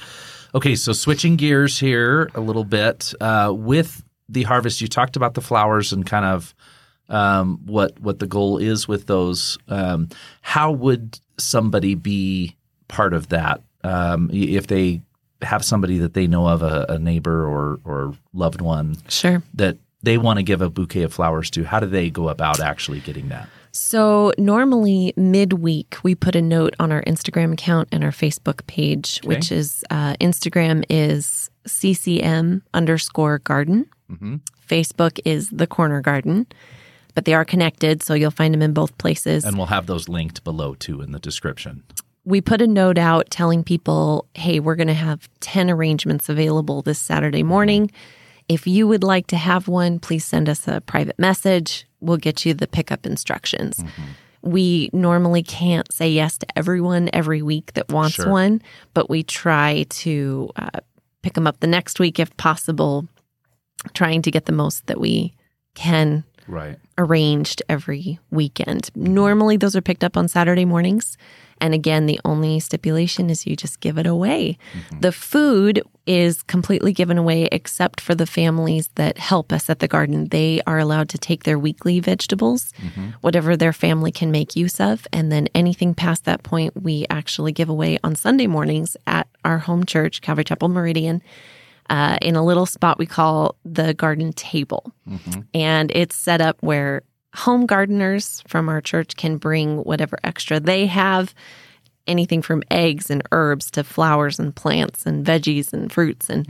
Okay, 0.56 0.76
so 0.76 0.94
switching 0.94 1.36
gears 1.36 1.78
here 1.80 2.30
a 2.36 2.40
little 2.40 2.64
bit 2.64 3.14
uh, 3.20 3.54
with 3.56 4.04
the 4.30 4.44
harvest, 4.44 4.82
you 4.82 4.88
talked 4.88 5.16
about 5.16 5.34
the 5.34 5.42
flowers 5.42 5.94
and 5.94 6.06
kind 6.06 6.26
of 6.26 6.54
um, 7.10 7.60
what 7.66 8.00
what 8.00 8.20
the 8.20 8.28
goal 8.28 8.58
is 8.58 8.88
with 8.88 9.06
those. 9.08 9.58
Um, 9.68 10.10
how 10.42 10.72
would 10.72 11.20
somebody 11.38 11.96
be 11.96 12.56
part 12.88 13.14
of 13.14 13.30
that 13.30 13.62
um, 13.84 14.30
if 14.34 14.68
they 14.68 15.02
have 15.42 15.64
somebody 15.64 16.00
that 16.00 16.14
they 16.14 16.28
know 16.28 16.48
of, 16.48 16.62
a, 16.64 16.86
a 16.90 17.00
neighbor 17.00 17.46
or 17.46 17.80
or 17.86 18.14
loved 18.34 18.62
one 18.62 18.98
Sure. 19.08 19.42
that 19.54 19.78
they 20.04 20.18
want 20.18 20.38
to 20.40 20.44
give 20.44 20.62
a 20.62 20.70
bouquet 20.70 21.04
of 21.04 21.14
flowers 21.14 21.50
to? 21.52 21.64
How 21.64 21.80
do 21.80 21.88
they 21.88 22.10
go 22.10 22.30
about 22.30 22.60
actually 22.60 23.00
getting 23.02 23.30
that? 23.30 23.48
So 23.78 24.32
normally 24.38 25.14
midweek 25.16 25.98
we 26.04 26.16
put 26.16 26.36
a 26.36 26.42
note 26.42 26.76
on 26.80 26.92
our 26.92 27.04
Instagram 27.04 27.54
account 27.54 27.90
and 27.92 28.04
our 28.04 28.12
Facebook 28.12 28.66
page, 28.68 29.20
Okay. 29.24 29.28
which 29.28 29.52
is 29.52 29.84
uh, 29.90 30.16
Instagram 30.20 30.84
is 30.90 31.50
CCM 31.66 32.64
underscore 32.74 33.40
garden. 33.40 33.86
Mhm. 34.12 34.42
Facebook 34.68 35.20
is 35.26 35.50
the 35.50 35.68
corner 35.68 36.02
garden, 36.02 36.48
but 37.14 37.26
they 37.26 37.34
are 37.34 37.46
connected, 37.46 38.02
so 38.04 38.14
you'll 38.14 38.32
find 38.32 38.54
them 38.54 38.62
in 38.62 38.74
both 38.74 38.98
places. 38.98 39.44
And 39.44 39.58
we'll 39.58 39.68
have 39.68 39.86
those 39.86 40.10
linked 40.10 40.44
below 40.44 40.74
too 40.76 41.02
in 41.02 41.12
the 41.12 41.20
description. 41.20 41.84
we 42.26 42.42
put 42.42 42.62
a 42.62 42.68
note 42.68 42.98
out 42.98 43.30
telling 43.30 43.64
people, 43.64 44.26
hey, 44.34 44.60
we're 44.60 44.76
going 44.76 44.90
to 44.90 44.94
have 44.94 45.30
10 45.40 45.70
arrangements 45.70 46.28
available 46.28 46.82
this 46.82 47.00
Saturday 47.00 47.42
morning. 47.42 47.90
If 48.50 48.66
you 48.66 48.88
would 48.88 49.04
like 49.04 49.28
to 49.28 49.38
have 49.38 49.68
one, 49.68 50.00
please 50.00 50.24
send 50.24 50.48
us 50.48 50.68
a 50.68 50.82
private 50.82 51.20
message. 51.20 51.86
We'll 52.00 52.18
get 52.18 52.46
you 52.46 52.54
the 52.54 52.68
pickup 52.68 53.06
instructions. 53.06 53.78
Mm-hmm. 53.78 54.04
We 54.50 54.90
normally 54.94 55.44
can't 55.44 55.92
say 55.92 56.10
yes 56.10 56.38
to 56.38 56.48
everyone 56.56 57.10
every 57.12 57.42
week 57.42 57.74
that 57.74 57.92
wants 57.92 58.16
Sure. 58.16 58.30
one, 58.32 58.62
but 58.94 59.10
we 59.10 59.24
try 59.24 59.86
to 59.90 60.50
uh, 60.56 60.80
pick 61.24 61.34
them 61.34 61.48
up 61.48 61.60
the 61.60 61.68
next 61.68 62.00
week 62.00 62.20
if 62.20 62.36
possible, 62.38 63.08
trying 63.94 64.22
to 64.22 64.32
get 64.32 64.46
the 64.46 64.52
most 64.54 64.88
that 64.88 65.00
we 65.00 65.34
can 65.76 66.24
Right. 66.48 66.80
arranged 66.98 67.62
every 67.68 68.20
weekend. 68.32 68.84
Mm-hmm. 68.94 69.14
Normally, 69.14 69.58
those 69.58 69.76
are 69.76 69.82
picked 69.82 70.04
up 70.06 70.16
on 70.16 70.30
Saturday 70.30 70.64
mornings. 70.64 71.18
And 71.60 71.74
again, 71.74 72.06
the 72.06 72.22
only 72.24 72.60
stipulation 72.62 73.30
is 73.30 73.46
you 73.46 73.56
just 73.58 73.82
give 73.82 73.98
it 73.98 74.06
away. 74.08 74.58
Mm-hmm. 74.74 75.00
The 75.02 75.12
food 75.12 75.82
is 76.08 76.42
completely 76.44 76.94
given 76.94 77.18
away 77.18 77.48
except 77.52 78.02
for 78.02 78.16
the 78.16 78.26
families 78.26 78.90
that 78.96 79.18
help 79.18 79.52
us 79.52 79.70
at 79.70 79.80
the 79.80 79.88
garden. 79.88 80.30
They 80.30 80.62
are 80.66 80.80
allowed 80.80 81.10
to 81.10 81.18
take 81.18 81.44
their 81.44 81.60
weekly 81.60 82.00
vegetables, 82.00 82.72
whatever 83.22 83.58
their 83.58 83.74
family 83.74 84.12
can 84.12 84.32
make 84.32 84.56
use 84.56 84.80
of. 84.80 85.06
And 85.12 85.32
then 85.32 85.48
anything 85.54 85.94
past 85.94 86.26
that 86.26 86.44
point, 86.44 86.82
we 86.82 87.06
actually 87.10 87.52
give 87.52 87.70
away 87.70 87.98
on 88.04 88.16
Sunday 88.16 88.48
mornings 88.48 88.96
at 89.06 89.28
our 89.44 89.58
home 89.58 89.86
church, 89.86 90.22
Calvary 90.22 90.46
Chapel 90.46 90.70
Meridian 90.70 91.22
uh, 91.90 92.18
in 92.22 92.36
a 92.36 92.44
little 92.44 92.66
spot 92.66 92.98
we 92.98 93.06
call 93.06 93.56
the 93.66 93.94
garden 93.94 94.34
table. 94.34 94.92
And 95.54 95.92
it's 95.96 96.16
set 96.16 96.42
up 96.42 96.58
where 96.62 97.04
home 97.34 97.66
gardeners 97.66 98.42
from 98.48 98.68
our 98.70 98.82
church 98.82 99.16
can 99.16 99.38
bring 99.38 99.78
whatever 99.84 100.18
extra 100.24 100.60
they 100.60 100.88
have 100.88 101.34
anything 102.08 102.42
from 102.42 102.64
eggs 102.72 103.10
and 103.10 103.22
herbs 103.32 103.70
to 103.72 103.84
flowers 103.84 104.40
and 104.40 104.56
plants 104.56 105.06
and 105.06 105.26
veggies 105.26 105.74
and 105.74 105.92
fruits 105.92 106.30
and 106.30 106.48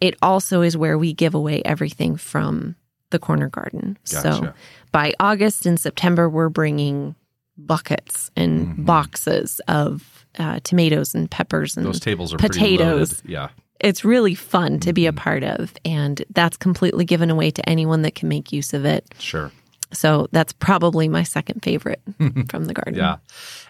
it 0.00 0.14
also 0.20 0.60
is 0.62 0.76
where 0.76 0.98
we 0.98 1.12
give 1.14 1.34
away 1.34 1.62
everything 1.64 2.16
from 2.16 2.76
the 3.10 3.18
corner 3.18 3.48
garden. 3.48 3.96
So 4.04 4.52
by 4.92 5.14
August 5.20 5.64
and 5.64 5.80
September, 5.80 6.28
we're 6.28 6.50
bringing 6.50 7.14
buckets 7.56 8.30
and 8.36 8.66
Mhm. 8.68 8.84
boxes 8.84 9.60
of 9.68 10.26
uh, 10.38 10.60
tomatoes 10.64 11.14
and 11.14 11.30
peppers 11.30 11.78
and 11.78 11.86
Those 11.86 11.98
tables 12.00 12.34
are 12.34 12.36
potatoes. 12.36 13.22
Yeah. 13.24 13.48
it's 13.80 14.04
really 14.04 14.34
fun 14.34 14.78
to 14.80 14.92
be 14.92 15.06
a 15.06 15.12
Mhm. 15.12 15.16
part 15.16 15.42
of. 15.44 15.72
And 15.84 16.22
that's 16.34 16.56
completely 16.58 17.04
given 17.06 17.30
away 17.30 17.50
to 17.52 17.66
anyone 17.68 18.02
that 18.02 18.14
can 18.14 18.28
make 18.28 18.52
use 18.52 18.74
of 18.74 18.84
it. 18.84 19.06
Sure. 19.18 19.50
So 19.96 20.28
that's 20.32 20.52
probably 20.52 21.08
my 21.08 21.22
second 21.22 21.62
favorite 21.62 22.00
from 22.50 22.66
the 22.66 22.74
garden. 22.74 22.94
Yeah, 22.94 23.16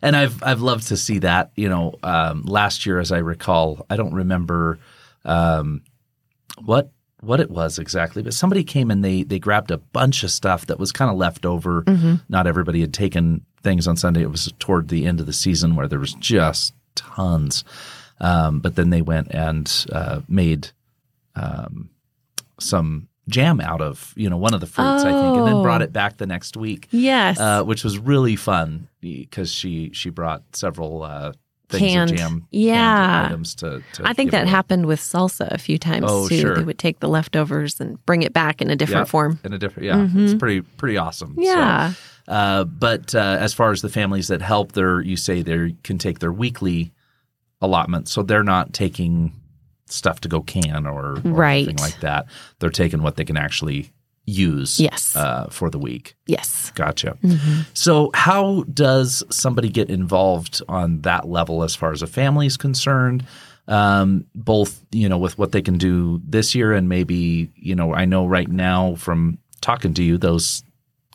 and 0.03 0.17
I've 0.17 0.43
I've 0.43 0.61
loved 0.61 0.89
to 0.89 0.97
see 0.97 1.19
that. 1.21 1.53
You 1.57 1.69
know, 1.69 1.95
um, 2.03 2.43
last 2.43 2.85
year, 2.87 2.99
as 2.99 3.13
I 3.13 3.19
recall, 3.19 3.87
I 3.89 3.97
don't 3.97 4.15
remember 4.15 4.79
um, 5.25 5.83
what 6.65 6.91
what 7.21 7.41
it 7.41 7.51
was 7.51 7.79
exactly, 7.79 8.23
but 8.23 8.35
somebody 8.35 8.63
came 8.65 8.91
and 8.91 9.05
they 9.05 9.23
they 9.23 9.39
grabbed 9.39 9.71
a 9.71 9.79
bunch 9.79 10.23
of 10.23 10.31
stuff 10.31 10.67
that 10.67 10.79
was 10.79 10.93
kind 10.93 11.11
of 11.11 11.17
left 11.17 11.47
over. 11.47 11.83
Mhm. 11.83 12.21
Not 12.29 12.47
everybody 12.47 12.81
had 12.81 12.93
taken 12.93 13.45
things 13.63 13.89
on 13.89 13.97
Sunday. 13.97 14.23
It 14.23 14.31
was 14.31 14.53
toward 14.59 14.89
the 14.89 15.07
end 15.07 15.21
of 15.21 15.27
the 15.27 15.33
season 15.33 15.75
where 15.77 15.89
there 15.89 15.99
was 15.99 16.15
just 16.15 16.75
tons. 16.95 17.65
Um, 18.21 18.61
but 18.61 18.77
then 18.77 18.91
they 18.91 19.03
went 19.03 19.29
and 19.33 19.87
uh, 19.93 20.21
made 20.29 20.69
um, 21.35 21.91
some 22.59 23.09
jam 23.29 23.61
out 23.61 23.81
of 23.81 24.13
you 24.17 24.31
know 24.31 24.37
one 24.37 24.55
of 24.55 24.61
the 24.61 24.67
fruits, 24.67 25.05
I 25.05 25.13
think, 25.13 25.37
and 25.37 25.47
then 25.47 25.55
Oh. 25.57 25.63
brought 25.63 25.83
it 25.83 25.93
back 25.93 26.17
the 26.19 26.27
next 26.27 26.57
week 26.57 26.89
Yes. 26.93 27.39
uh, 27.41 27.63
which 27.65 27.83
was 27.85 27.99
really 27.99 28.37
fun 28.37 28.89
because 29.01 29.53
she 29.53 29.91
she 29.93 30.11
brought 30.11 30.43
several 30.55 31.03
uh, 31.03 31.33
things 31.69 31.83
Canned. 31.93 32.11
of 32.13 32.17
jam 32.17 32.31
canned 32.31 32.45
Yeah. 32.53 33.25
items 33.27 33.57
to, 33.57 33.83
to 33.95 34.03
I 34.07 34.13
think 34.13 34.31
that 34.31 34.43
away. 34.43 34.51
happened 34.51 34.87
with 34.87 35.01
salsa 35.01 35.49
a 35.51 35.59
few 35.59 35.79
times 35.79 36.05
Oh, 36.09 36.29
too. 36.29 36.39
sure. 36.39 36.55
They 36.57 36.63
would 36.63 36.79
take 36.79 37.01
the 37.01 37.09
leftovers 37.09 37.81
and 37.81 37.99
bring 38.07 38.23
it 38.23 38.33
back 38.33 38.63
in 38.63 38.71
a 38.71 38.77
different 38.77 39.07
Yeah. 39.09 39.11
form. 39.11 39.41
in 39.43 39.53
a 39.53 39.59
different 39.59 39.87
yeah 39.87 40.07
it's 40.15 40.35
pretty 40.35 40.61
pretty 40.61 40.97
awesome 40.97 41.35
So, 41.35 41.43
Yeah. 41.43 41.93
uh, 42.29 42.63
but 42.65 43.13
uh, 43.17 43.19
as 43.41 43.53
far 43.53 43.73
as 43.73 43.83
the 43.83 43.89
families 43.89 44.29
that 44.29 44.43
help 44.43 44.73
their 44.73 45.01
you 45.01 45.17
say 45.17 45.43
they 45.43 45.75
can 45.83 45.99
take 45.99 46.21
their 46.21 46.33
weekly 46.33 46.93
allotment 47.61 48.07
so 48.09 48.23
they're 48.23 48.45
not 48.45 48.73
taking 48.73 49.33
stuff 49.87 50.21
to 50.21 50.29
go 50.29 50.41
can 50.43 50.87
or, 50.87 51.13
or 51.13 51.15
Right. 51.25 51.67
anything 51.67 51.77
like 51.77 52.01
that 52.01 52.27
they're 52.59 52.71
taking 52.71 53.03
what 53.03 53.17
they 53.17 53.25
can 53.25 53.37
actually 53.37 53.93
use 54.25 54.81
Yes. 54.81 55.15
uh, 55.15 55.47
for 55.51 55.71
the 55.71 55.79
week 55.79 56.17
yes. 56.27 56.73
Gotcha. 56.75 57.17
Mm-hmm. 57.23 57.61
So, 57.75 58.11
how 58.13 58.65
does 58.65 59.23
somebody 59.31 59.69
get 59.69 59.89
involved 59.89 60.61
on 60.69 61.01
that 61.03 61.29
level 61.29 61.63
as 61.63 61.75
far 61.77 61.93
as 61.93 62.03
a 62.03 62.07
family 62.09 62.47
is 62.47 62.57
concerned? 62.57 63.25
Um, 63.69 64.27
both, 64.35 64.85
you 64.93 65.09
know, 65.09 65.19
with 65.19 65.39
what 65.39 65.53
they 65.53 65.63
can 65.63 65.79
do 65.79 66.21
this 66.25 66.55
year 66.55 66.73
and 66.73 66.89
maybe, 66.89 67.51
you 67.57 67.75
know, 67.75 67.95
I 67.95 68.05
know 68.05 68.27
right 68.27 68.49
now 68.49 68.95
from 68.97 69.39
talking 69.61 69.95
to 69.95 70.03
you, 70.05 70.19
those 70.19 70.63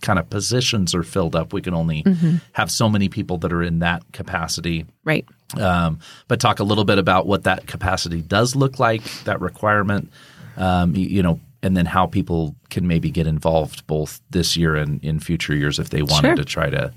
kind 0.02 0.18
of 0.20 0.30
positions 0.30 0.96
are 0.96 1.04
filled 1.04 1.36
up. 1.36 1.54
We 1.54 1.62
can 1.62 1.74
only 1.74 2.04
Mm-hmm. 2.04 2.38
have 2.54 2.72
so 2.72 2.90
many 2.90 3.08
people 3.08 3.38
that 3.40 3.54
are 3.54 3.62
in 3.64 3.80
that 3.80 4.04
capacity. 4.14 4.86
Right. 5.06 5.26
Um, 5.60 6.00
but 6.28 6.40
talk 6.40 6.60
a 6.60 6.64
little 6.64 6.86
bit 6.86 6.98
about 6.98 7.28
what 7.28 7.44
that 7.44 7.68
capacity 7.68 8.22
does 8.22 8.56
look 8.56 8.80
like, 8.80 9.04
that 9.26 9.42
requirement, 9.42 10.12
um, 10.58 10.96
you, 10.96 11.08
you 11.08 11.24
know, 11.24 11.40
and 11.64 11.76
then 11.78 11.86
how 11.86 12.06
people 12.08 12.56
can 12.70 12.88
maybe 12.88 13.10
get 13.12 13.28
involved 13.28 13.86
both 13.88 14.20
this 14.32 14.58
year 14.58 14.76
and 14.76 15.04
in 15.04 15.20
future 15.20 15.56
years 15.56 15.78
if 15.80 15.90
they 15.90 16.02
wanted 16.02 16.28
Sure. 16.30 16.36
to 16.36 16.46
try 16.46 16.70
to 16.70 16.94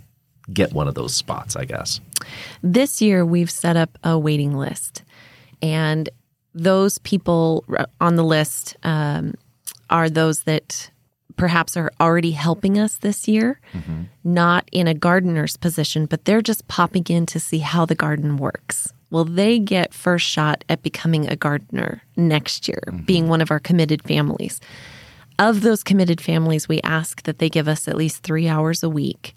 get 0.52 0.72
one 0.72 0.88
of 0.88 0.94
those 0.94 1.14
spots, 1.14 1.56
I 1.56 1.64
guess. 1.64 2.00
This 2.62 3.00
year, 3.02 3.24
we've 3.24 3.50
set 3.50 3.76
up 3.76 3.98
a 4.04 4.18
waiting 4.18 4.56
list, 4.56 5.02
and 5.62 6.08
those 6.54 6.98
people 6.98 7.64
on 8.00 8.16
the 8.16 8.24
list 8.24 8.76
um, 8.84 9.34
are 9.90 10.08
those 10.08 10.42
that 10.44 10.90
perhaps 11.36 11.76
are 11.76 11.92
already 12.00 12.32
helping 12.32 12.78
us 12.78 12.98
this 12.98 13.26
year, 13.28 13.60
mm-hmm. 13.72 14.02
not 14.22 14.68
in 14.72 14.86
a 14.86 14.94
gardener's 14.94 15.56
position, 15.56 16.06
but 16.06 16.24
they're 16.24 16.42
just 16.42 16.66
popping 16.68 17.04
in 17.08 17.26
to 17.26 17.40
see 17.40 17.58
how 17.58 17.84
the 17.84 17.94
garden 17.94 18.36
works. 18.36 18.92
Well, 19.10 19.24
they 19.24 19.58
get 19.58 19.94
first 19.94 20.26
shot 20.26 20.64
at 20.68 20.82
becoming 20.82 21.28
a 21.28 21.36
gardener 21.36 22.02
next 22.16 22.68
year, 22.68 22.82
mm-hmm. 22.86 23.04
being 23.04 23.28
one 23.28 23.40
of 23.40 23.50
our 23.50 23.60
committed 23.60 24.02
families. 24.02 24.60
Of 25.38 25.62
those 25.62 25.82
committed 25.82 26.20
families, 26.20 26.68
we 26.68 26.80
ask 26.82 27.22
that 27.24 27.38
they 27.38 27.48
give 27.48 27.68
us 27.68 27.88
at 27.88 27.96
least 27.96 28.22
three 28.22 28.48
hours 28.48 28.82
a 28.82 28.88
week, 28.88 29.34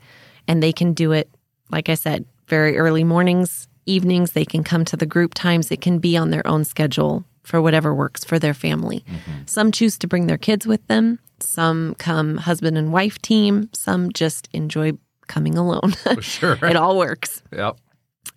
and 0.48 0.62
they 0.62 0.72
can 0.72 0.94
do 0.94 1.12
it, 1.12 1.30
like 1.72 1.90
I 1.90 1.96
said, 1.96 2.26
very 2.48 2.78
early 2.78 3.04
mornings, 3.04 3.68
evenings. 3.86 4.32
They 4.32 4.46
can 4.46 4.64
come 4.64 4.86
to 4.86 4.98
the 4.98 5.06
group 5.06 5.34
times. 5.34 5.72
It 5.72 5.82
can 5.82 6.00
be 6.00 6.16
on 6.16 6.30
their 6.30 6.46
own 6.46 6.64
schedule 6.64 7.26
for 7.44 7.62
whatever 7.62 7.96
works 7.96 8.24
for 8.24 8.38
their 8.38 8.54
family. 8.54 9.04
Mm-hmm. 9.08 9.42
Some 9.46 9.72
choose 9.72 9.98
to 10.00 10.08
bring 10.08 10.28
their 10.28 10.38
kids 10.38 10.68
with 10.68 10.86
them. 10.88 11.20
Some 11.40 11.96
come 11.96 12.38
husband 12.38 12.78
and 12.78 12.92
wife 12.92 13.20
team. 13.20 13.70
Some 13.74 14.12
just 14.14 14.50
enjoy 14.54 14.94
coming 15.28 15.58
alone. 15.58 15.94
Sure. 16.22 16.54
it 16.64 16.76
all 16.76 16.98
works. 16.98 17.42
yep. 17.56 17.78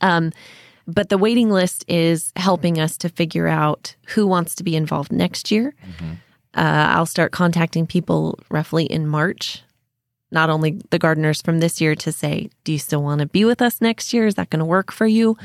Um, 0.00 0.32
but 0.86 1.08
the 1.08 1.18
waiting 1.18 1.50
list 1.50 1.84
is 1.88 2.32
helping 2.36 2.80
us 2.80 2.96
to 2.98 3.08
figure 3.08 3.46
out 3.46 3.94
who 4.08 4.26
wants 4.26 4.54
to 4.56 4.64
be 4.64 4.74
involved 4.74 5.12
next 5.12 5.50
year. 5.50 5.74
Uh, 6.54 6.86
I'll 6.94 7.06
start 7.06 7.30
contacting 7.32 7.86
people 7.86 8.38
roughly 8.50 8.84
in 8.86 9.06
March, 9.06 9.62
not 10.32 10.50
only 10.50 10.80
the 10.90 10.98
gardeners 10.98 11.40
from 11.42 11.60
this 11.60 11.80
year 11.80 11.94
to 11.94 12.10
say, 12.10 12.50
Do 12.64 12.72
you 12.72 12.78
still 12.78 13.02
want 13.04 13.20
to 13.20 13.26
be 13.26 13.44
with 13.44 13.62
us 13.62 13.80
next 13.80 14.12
year? 14.12 14.26
Is 14.26 14.34
that 14.34 14.50
going 14.50 14.58
to 14.58 14.64
work 14.64 14.90
for 14.90 15.06
you? 15.06 15.36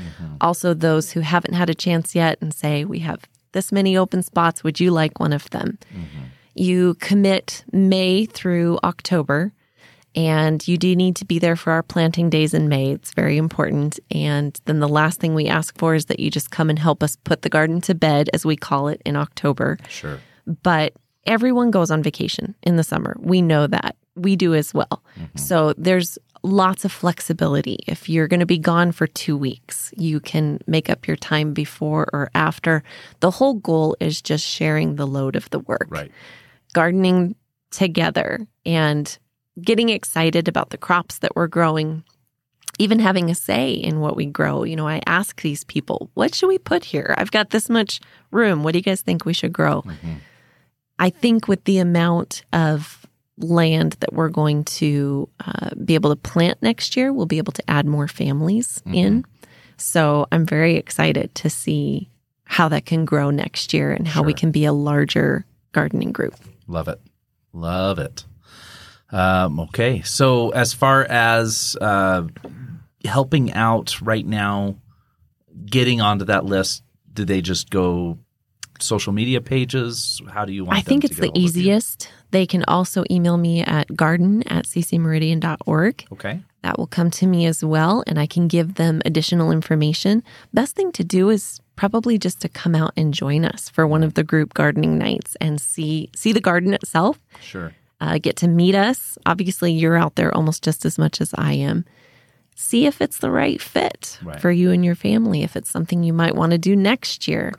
Also, 0.41 0.73
those 0.73 1.11
who 1.11 1.19
haven't 1.19 1.53
had 1.53 1.69
a 1.69 1.75
chance 1.75 2.15
yet 2.15 2.39
and 2.41 2.53
say, 2.53 2.85
We 2.85 2.99
have 2.99 3.19
this 3.51 3.71
many 3.71 3.95
open 3.95 4.23
spots. 4.23 4.63
Would 4.63 4.79
you 4.79 4.89
like 4.91 5.19
one 5.19 5.33
of 5.33 5.47
them? 5.51 5.77
You 6.55 6.95
commit 6.95 7.63
May 7.71 8.25
through 8.25 8.79
October 8.83 9.53
and 10.15 10.65
you 10.65 10.77
do 10.77 10.95
need 10.95 11.17
to 11.17 11.25
be 11.25 11.39
there 11.39 11.57
for 11.57 11.73
our 11.73 11.83
planting 11.83 12.29
days 12.29 12.53
in 12.53 12.69
May. 12.69 12.91
It's 12.91 13.13
very 13.13 13.37
important. 13.37 13.99
And 14.11 14.59
then 14.65 14.79
the 14.79 14.87
last 14.87 15.19
thing 15.19 15.35
we 15.35 15.47
ask 15.47 15.77
for 15.77 15.93
is 15.93 16.05
that 16.05 16.19
you 16.19 16.31
just 16.31 16.51
come 16.51 16.69
and 16.69 16.79
help 16.79 17.03
us 17.03 17.17
put 17.25 17.41
the 17.41 17.49
garden 17.49 17.81
to 17.81 17.93
bed, 17.93 18.29
as 18.33 18.45
we 18.45 18.55
call 18.55 18.87
it 18.87 19.01
in 19.05 19.17
October. 19.17 19.77
Sure. 19.89 20.19
But 20.63 20.93
everyone 21.25 21.69
goes 21.69 21.91
on 21.91 22.01
vacation 22.01 22.55
in 22.63 22.77
the 22.77 22.83
summer. 22.83 23.17
We 23.19 23.41
know 23.41 23.67
that. 23.67 23.97
We 24.15 24.37
do 24.37 24.53
as 24.53 24.73
well. 24.73 25.03
Mm-hmm. 25.19 25.37
So 25.37 25.73
there's 25.77 26.17
lots 26.43 26.85
of 26.85 26.91
flexibility. 26.93 27.79
If 27.85 28.07
you're 28.07 28.29
going 28.29 28.39
to 28.39 28.45
be 28.45 28.59
gone 28.59 28.93
for 28.93 29.07
two 29.07 29.35
weeks, 29.35 29.93
you 29.97 30.21
can 30.21 30.59
make 30.67 30.89
up 30.89 31.07
your 31.07 31.17
time 31.17 31.53
before 31.53 32.07
or 32.13 32.29
after. 32.33 32.83
The 33.19 33.31
whole 33.31 33.55
goal 33.55 33.97
is 33.99 34.21
just 34.21 34.45
sharing 34.45 34.95
the 34.95 35.07
load 35.07 35.35
of 35.35 35.49
the 35.49 35.59
work 35.59 35.87
Right. 35.89 36.11
Gardening 36.75 37.35
together 37.71 38.45
and 38.65 39.17
getting 39.61 39.88
excited 39.88 40.49
about 40.49 40.71
the 40.71 40.77
crops 40.77 41.19
that 41.19 41.33
we're 41.33 41.47
growing, 41.47 42.03
even 42.79 42.99
having 42.99 43.29
a 43.29 43.35
say 43.35 43.71
in 43.71 44.01
what 44.01 44.17
we 44.17 44.25
grow. 44.25 44.63
You 44.65 44.75
know, 44.75 44.88
I 44.88 45.01
ask 45.07 45.41
these 45.41 45.63
people, 45.63 46.11
what 46.15 46.35
should 46.35 46.47
we 46.47 46.57
put 46.57 46.83
here? 46.83 47.15
I've 47.17 47.31
got 47.31 47.51
this 47.51 47.69
much 47.69 48.01
room. 48.29 48.61
What 48.63 48.73
do 48.73 48.79
you 48.79 48.83
guys 48.83 49.01
think 49.01 49.23
we 49.23 49.31
should 49.33 49.53
grow? 49.53 49.83
Mhm. 49.83 50.17
I 50.99 51.09
think 51.09 51.47
with 51.47 51.63
the 51.63 51.77
amount 51.77 52.43
of 52.51 53.05
land 53.38 53.93
that 54.01 54.11
we're 54.13 54.29
going 54.29 54.65
to 54.65 55.29
uh, 55.45 55.69
be 55.83 55.95
able 55.95 56.09
to 56.09 56.15
plant 56.17 56.61
next 56.61 56.97
year, 56.97 57.13
we'll 57.13 57.25
be 57.25 57.38
able 57.38 57.53
to 57.53 57.69
add 57.69 57.85
more 57.85 58.07
families 58.09 58.81
in. 58.85 59.23
So 59.77 60.25
I'm 60.31 60.45
very 60.45 60.75
excited 60.75 61.33
to 61.35 61.49
see 61.49 62.09
how 62.45 62.67
that 62.69 62.85
can 62.85 63.05
grow 63.05 63.29
next 63.31 63.73
year 63.73 63.91
and 63.91 64.07
how 64.07 64.23
we 64.23 64.33
can 64.33 64.51
be 64.51 64.65
a 64.65 64.73
larger 64.73 65.45
gardening 65.71 66.11
group. 66.11 66.35
Love 66.67 66.88
it. 66.88 66.99
Love 67.54 67.99
it. 67.99 68.25
Um, 69.12 69.60
okay. 69.62 70.01
So, 70.01 70.49
as 70.49 70.73
far 70.73 71.04
as 71.04 71.78
uh, 71.80 72.23
helping 73.04 73.54
out 73.54 74.01
right 74.01 74.25
now, 74.25 74.75
getting 75.65 76.01
onto 76.01 76.25
that 76.25 76.45
list, 76.45 76.84
do 77.13 77.23
they 77.25 77.41
just 77.41 77.69
go 77.69 78.17
social 78.80 79.13
media 79.13 79.41
pages? 79.41 80.21
How 80.30 80.45
do 80.45 80.54
you 80.54 80.65
want 80.65 80.78
I 80.78 80.82
them 80.82 80.89
think 80.89 81.06
it's 81.06 81.17
the 81.17 81.28
hold 81.28 81.38
of 81.38 81.41
you? 81.41 81.47
easiest. 81.47 82.12
They 82.32 82.45
can 82.45 82.65
also 82.67 83.04
email 83.10 83.38
me 83.38 83.62
at 83.62 83.95
garden 83.95 84.43
at 84.47 84.65
ccmeridian.org. 84.65 86.06
Okay. 86.12 86.41
That 86.65 86.80
will 86.80 86.88
come 86.88 87.12
to 87.12 87.28
me 87.28 87.45
as 87.45 87.63
well, 87.63 88.04
and 88.08 88.17
I 88.19 88.25
can 88.25 88.47
give 88.47 88.73
them 88.73 88.99
additional 89.06 89.51
information. 89.51 90.23
Best 90.51 90.75
thing 90.75 90.91
to 90.93 91.04
do 91.04 91.30
is 91.30 91.62
probably 91.75 92.17
just 92.17 92.41
to 92.41 92.49
come 92.49 92.73
out 92.73 92.91
and 92.97 93.13
join 93.13 93.45
us 93.45 93.69
for 93.69 93.86
one 93.86 94.01
of 94.04 94.15
the 94.15 94.23
group 94.23 94.56
gardening 94.56 94.97
nights 94.97 95.38
and 95.39 95.62
see 95.62 96.10
see 96.15 96.34
the 96.34 96.41
garden 96.41 96.73
itself. 96.73 97.19
Sure. 97.39 97.71
Uh, 98.01 98.17
get 98.17 98.36
to 98.38 98.47
meet 98.47 98.73
us. 98.73 99.15
Obviously, 99.28 99.73
you're 99.73 99.95
out 99.95 100.15
there 100.15 100.34
almost 100.34 100.63
just 100.63 100.86
as 100.86 100.97
much 100.97 101.21
as 101.21 101.36
I 101.38 101.54
am. 101.54 101.86
See 102.56 102.88
if 102.88 102.99
it's 102.99 103.19
the 103.19 103.30
right 103.30 103.62
fit 103.62 104.17
Right. 104.23 104.41
for 104.41 104.49
you 104.49 104.71
and 104.71 104.84
your 104.84 104.95
family. 104.95 105.43
If 105.43 105.56
it's 105.56 105.69
something 105.69 106.01
you 106.04 106.13
might 106.13 106.36
want 106.36 106.51
to 106.54 106.58
do 106.58 106.75
next 106.75 107.28
year. 107.28 107.54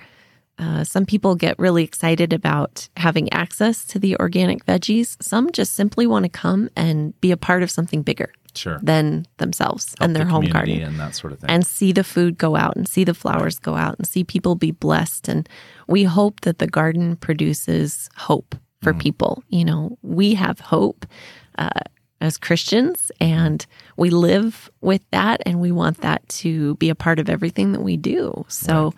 Uh, 0.58 0.82
some 0.82 1.06
people 1.06 1.36
get 1.36 1.56
really 1.60 1.84
excited 1.84 2.32
about 2.32 2.88
having 2.96 3.32
access 3.32 3.84
to 3.84 3.98
the 4.00 4.16
organic 4.18 4.64
veggies. 4.64 5.16
Some 5.22 5.52
just 5.52 5.74
simply 5.74 6.06
want 6.08 6.24
to 6.24 6.30
come 6.30 6.70
and 6.74 7.14
be 7.20 7.30
a 7.30 7.36
part 7.36 7.62
of 7.62 7.70
something 7.70 8.02
bigger. 8.02 8.32
Sure. 8.56 8.78
than 8.82 9.26
themselves 9.38 9.94
Help 9.98 10.00
and 10.00 10.16
their 10.16 10.24
the 10.24 10.30
home 10.30 10.46
garden 10.48 10.80
and 10.82 10.98
that 10.98 11.14
sort 11.14 11.32
of 11.32 11.38
thing. 11.40 11.50
and 11.50 11.66
see 11.66 11.92
the 11.92 12.04
food 12.04 12.38
go 12.38 12.56
out 12.56 12.76
and 12.76 12.88
see 12.88 13.04
the 13.04 13.14
flowers 13.14 13.58
go 13.58 13.74
out 13.76 13.96
and 13.98 14.06
see 14.06 14.24
people 14.24 14.54
be 14.54 14.70
blessed. 14.70 15.28
And 15.28 15.48
we 15.88 16.04
hope 16.04 16.40
that 16.42 16.58
the 16.58 16.66
garden 16.66 17.16
produces 17.16 18.08
hope 18.16 18.54
for 18.82 18.92
Mm. 18.92 18.98
people. 19.00 19.42
You 19.48 19.64
know, 19.64 19.98
we 20.02 20.34
have 20.34 20.60
hope 20.60 21.06
uh, 21.58 21.68
as 22.20 22.38
Christians 22.38 23.10
and 23.20 23.64
we 23.96 24.10
live 24.10 24.70
with 24.80 25.02
that 25.10 25.42
and 25.46 25.60
we 25.60 25.70
want 25.72 25.98
that 26.02 26.26
to 26.28 26.74
be 26.76 26.88
a 26.90 26.94
part 26.94 27.18
of 27.18 27.28
everything 27.28 27.72
that 27.72 27.82
we 27.82 27.96
do. 27.96 28.44
So, 28.48 28.94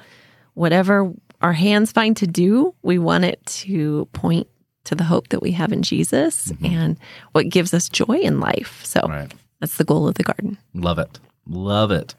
whatever 0.55 1.13
our 1.41 1.53
hands 1.53 1.93
find 1.93 2.17
to 2.17 2.27
do, 2.27 2.75
we 2.83 2.99
want 2.99 3.25
it 3.25 3.45
to 3.47 4.07
point 4.13 4.47
to 4.85 4.95
the 4.95 5.05
hope 5.05 5.29
that 5.29 5.43
we 5.43 5.53
have 5.53 5.73
in 5.73 5.83
Jesus 5.83 6.53
and 6.65 6.99
what 7.33 7.49
gives 7.49 7.75
us 7.75 7.89
joy 7.89 8.19
in 8.23 8.41
life. 8.41 8.81
So, 8.85 9.01
Mm-hmm. 9.01 9.13
right. 9.13 9.35
That's 9.61 9.77
the 9.77 9.85
goal 9.85 10.09
of 10.09 10.15
the 10.15 10.23
garden. 10.23 10.59
Love 10.75 10.99
it. 10.99 11.19
Love 11.47 11.91
it. 11.91 12.15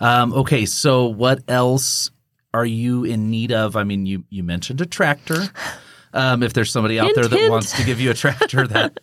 Um, 0.00 0.32
okay, 0.32 0.66
so 0.66 1.06
what 1.06 1.42
else 1.48 2.10
are 2.52 2.64
you 2.66 3.04
in 3.04 3.30
need 3.30 3.52
of? 3.52 3.76
I 3.76 3.84
mean, 3.84 4.06
you 4.06 4.24
you 4.30 4.42
mentioned 4.42 4.80
a 4.80 4.86
tractor. 4.86 5.48
Um, 6.12 6.42
if 6.44 6.52
there's 6.52 6.70
somebody 6.70 7.00
out 7.00 7.06
Hint, 7.06 7.16
there 7.16 7.28
that 7.28 7.38
hint. 7.38 7.50
wants 7.50 7.72
to 7.76 7.84
give 7.84 8.00
you 8.00 8.10
a 8.10 8.14
tractor, 8.14 8.66
that 8.68 8.98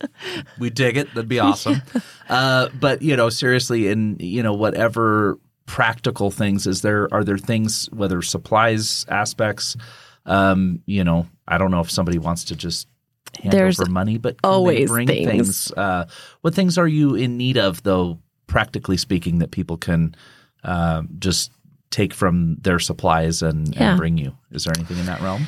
we 0.58 0.70
dig 0.70 0.96
it. 0.96 1.08
That'd 1.14 1.28
be 1.28 1.38
awesome. 1.40 1.82
Uh, 2.28 2.68
but 2.80 3.02
you 3.02 3.16
know, 3.16 3.28
seriously, 3.28 3.88
in 3.88 4.16
you 4.18 4.42
know 4.42 4.54
whatever 4.54 5.38
practical 5.66 6.30
things, 6.30 6.66
is 6.66 6.82
there 6.82 7.12
are 7.12 7.24
there 7.24 7.38
things 7.38 7.86
whether 7.92 8.22
supplies 8.22 9.04
aspects? 9.08 9.76
Um, 10.24 10.82
you 10.86 11.04
know, 11.04 11.26
I 11.46 11.58
don't 11.58 11.70
know 11.70 11.80
if 11.80 11.90
somebody 11.90 12.18
wants 12.18 12.44
to 12.44 12.56
just 12.56 12.88
hand 13.42 13.52
There's 13.52 13.80
over 13.80 13.90
money, 13.90 14.18
but 14.18 14.36
always 14.44 14.88
bring 14.88 15.06
things. 15.06 15.72
Uh, 15.72 16.06
what 16.42 16.54
things 16.54 16.78
are 16.78 16.88
you 16.88 17.14
in 17.14 17.36
need 17.36 17.58
of, 17.58 17.82
though? 17.82 18.18
Practically 18.46 18.96
speaking, 18.96 19.38
that 19.38 19.50
people 19.50 19.76
can 19.76 20.14
uh, 20.64 21.02
just 21.18 21.52
take 21.90 22.14
from 22.14 22.56
their 22.60 22.78
supplies 22.78 23.42
and, 23.42 23.74
Yeah. 23.74 23.90
and 23.90 23.98
bring 23.98 24.18
you. 24.18 24.36
Is 24.50 24.64
there 24.64 24.74
anything 24.76 24.98
in 24.98 25.06
that 25.06 25.20
realm? 25.20 25.46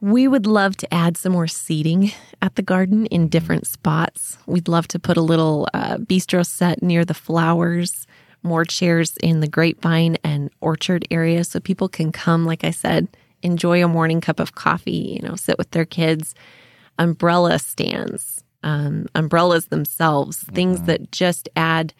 We 0.00 0.28
would 0.28 0.46
love 0.46 0.76
to 0.78 0.94
add 0.94 1.16
some 1.16 1.32
more 1.32 1.46
seating 1.46 2.12
at 2.42 2.56
the 2.56 2.62
garden 2.62 3.06
in 3.06 3.28
different 3.28 3.66
spots. 3.66 4.36
We'd 4.46 4.68
love 4.68 4.86
to 4.88 4.98
put 4.98 5.16
a 5.16 5.22
little 5.22 5.68
uh, 5.72 5.96
bistro 5.98 6.44
set 6.44 6.82
near 6.82 7.04
the 7.04 7.14
flowers, 7.14 8.06
more 8.42 8.64
chairs 8.64 9.16
in 9.22 9.40
the 9.40 9.48
grapevine 9.48 10.16
and 10.22 10.50
orchard 10.60 11.06
area 11.10 11.44
so 11.44 11.60
people 11.60 11.88
can 11.88 12.12
come, 12.12 12.44
like 12.44 12.62
I 12.62 12.70
said, 12.72 13.08
enjoy 13.42 13.82
a 13.82 13.88
morning 13.88 14.20
cup 14.20 14.38
of 14.40 14.54
coffee, 14.54 15.18
you 15.20 15.26
know, 15.26 15.34
sit 15.34 15.56
with 15.58 15.70
their 15.70 15.86
kids. 15.86 16.34
Umbrella 16.98 17.58
stands, 17.58 18.42
um, 18.62 19.06
umbrellas 19.14 19.66
themselves, 19.66 20.38
things 20.54 20.82
that 20.82 21.12
just 21.12 21.48
add 21.56 21.92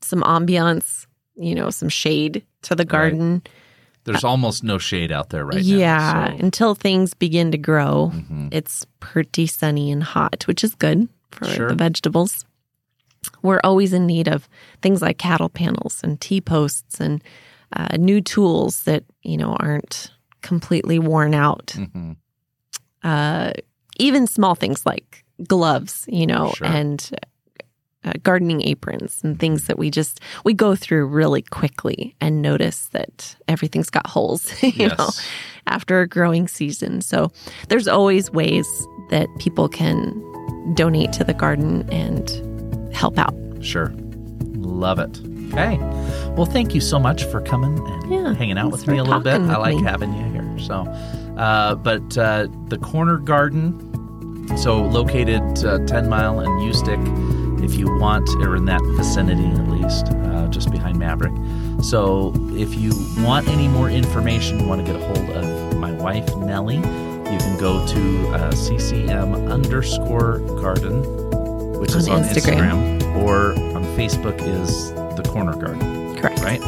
some 0.00 0.22
ambiance, 0.22 1.06
you 1.36 1.54
know, 1.54 1.70
some 1.70 1.88
shade 1.88 2.44
to 2.62 2.74
the 2.74 2.84
garden. 2.84 3.42
There's 4.04 4.24
almost 4.24 4.64
no 4.64 4.78
shade 4.78 5.12
out 5.12 5.30
there 5.30 5.44
right 5.46 5.62
yeah, 5.62 5.96
now. 6.30 6.36
so- 6.36 6.44
until 6.44 6.74
things 6.74 7.14
begin 7.14 7.52
to 7.52 7.58
grow, 7.58 8.10
Mhm. 8.14 8.48
it's 8.52 8.84
pretty 8.98 9.46
sunny 9.46 9.92
and 9.92 10.02
hot, 10.02 10.44
which 10.48 10.64
is 10.64 10.74
good 10.74 11.08
for 11.30 11.44
Sure. 11.46 11.68
the 11.68 11.76
vegetables. 11.76 12.44
We're 13.42 13.60
always 13.62 13.92
in 13.92 14.06
need 14.06 14.26
of 14.26 14.48
things 14.82 15.00
like 15.00 15.18
cattle 15.18 15.48
panels 15.48 16.00
and 16.02 16.20
T 16.20 16.40
posts 16.40 17.00
and 17.00 17.22
uh, 17.74 17.96
new 17.96 18.20
tools 18.20 18.82
that 18.82 19.04
you 19.22 19.36
know 19.36 19.54
aren't 19.60 20.10
completely 20.42 20.98
worn 20.98 21.32
out. 21.32 21.68
Mhm. 21.76 22.16
Uh, 23.04 23.52
even 23.98 24.26
small 24.26 24.54
things 24.54 24.84
like 24.86 25.24
gloves, 25.46 26.04
you 26.08 26.26
know, 26.26 26.52
Sure. 26.56 26.66
and 26.66 27.10
uh, 28.04 28.12
gardening 28.24 28.62
aprons 28.62 29.20
and 29.22 29.38
things 29.38 29.66
that 29.68 29.78
we 29.78 29.90
just 29.90 30.20
we 30.44 30.52
go 30.54 30.74
through 30.74 31.06
really 31.06 31.42
quickly 31.42 32.14
and 32.20 32.42
notice 32.42 32.88
that 32.92 33.36
everything's 33.48 33.90
got 33.90 34.06
holes, 34.06 34.52
you 34.62 34.88
know, 34.88 35.08
after 35.68 36.00
a 36.00 36.08
growing 36.08 36.48
season. 36.48 37.00
So 37.00 37.30
there's 37.68 37.86
always 37.88 38.30
ways 38.32 38.66
that 39.10 39.28
people 39.38 39.68
can 39.68 40.10
donate 40.74 41.12
to 41.14 41.24
the 41.24 41.34
garden 41.34 41.88
and 41.90 42.28
help 42.94 43.18
out. 43.18 43.34
Sure. 43.60 43.92
Love 44.56 44.98
it. 44.98 45.20
Okay. 45.52 45.76
Well, 46.34 46.46
thank 46.46 46.74
you 46.74 46.80
so 46.80 46.98
much 46.98 47.24
for 47.24 47.40
coming 47.42 47.78
and 47.78 48.10
Yeah, 48.10 48.34
hanging 48.34 48.58
out 48.58 48.72
with 48.72 48.86
me 48.88 48.96
a 48.98 49.04
little 49.04 49.20
bit. 49.20 49.40
I 49.42 49.58
like 49.58 49.76
me. 49.76 49.82
having 49.82 50.12
you 50.14 50.24
here. 50.32 50.58
So, 50.58 50.84
uh, 51.42 51.74
but 51.74 52.16
uh, 52.16 52.46
the 52.68 52.78
corner 52.78 53.16
garden, 53.18 53.66
so 54.56 54.80
located 54.80 55.42
uh, 55.64 55.84
10 55.86 56.08
mile 56.08 56.38
and 56.38 56.48
Ustick, 56.72 57.02
if 57.64 57.74
you 57.74 57.86
want, 57.98 58.28
or 58.46 58.54
in 58.54 58.64
that 58.66 58.80
vicinity 58.96 59.44
at 59.60 59.68
least, 59.68 60.06
uh, 60.08 60.46
just 60.48 60.70
behind 60.70 60.98
Maverick. 61.00 61.32
So, 61.82 62.32
if 62.52 62.76
you 62.76 62.92
want 63.24 63.48
any 63.48 63.66
more 63.66 63.90
information, 63.90 64.60
you 64.60 64.66
want 64.68 64.86
to 64.86 64.92
get 64.92 65.00
a 65.02 65.04
hold 65.04 65.30
of 65.30 65.78
my 65.78 65.90
wife, 65.90 66.36
Nellie, 66.36 66.76
you 66.76 67.38
can 67.38 67.58
go 67.58 67.84
to 67.88 68.28
uh, 68.28 68.52
CCM 68.52 69.34
underscore 69.50 70.38
garden, 70.60 71.02
which 71.80 71.94
is 71.96 72.08
On 72.08 72.18
on 72.18 72.22
Instagram. 72.22 73.00
Instagram, 73.00 73.16
or 73.24 73.52
on 73.76 73.84
Facebook 73.96 74.40
is 74.46 74.92
the 75.16 75.24
corner 75.28 75.56
garden 75.56 76.16
Correct. 76.20 76.40
right? 76.40 76.60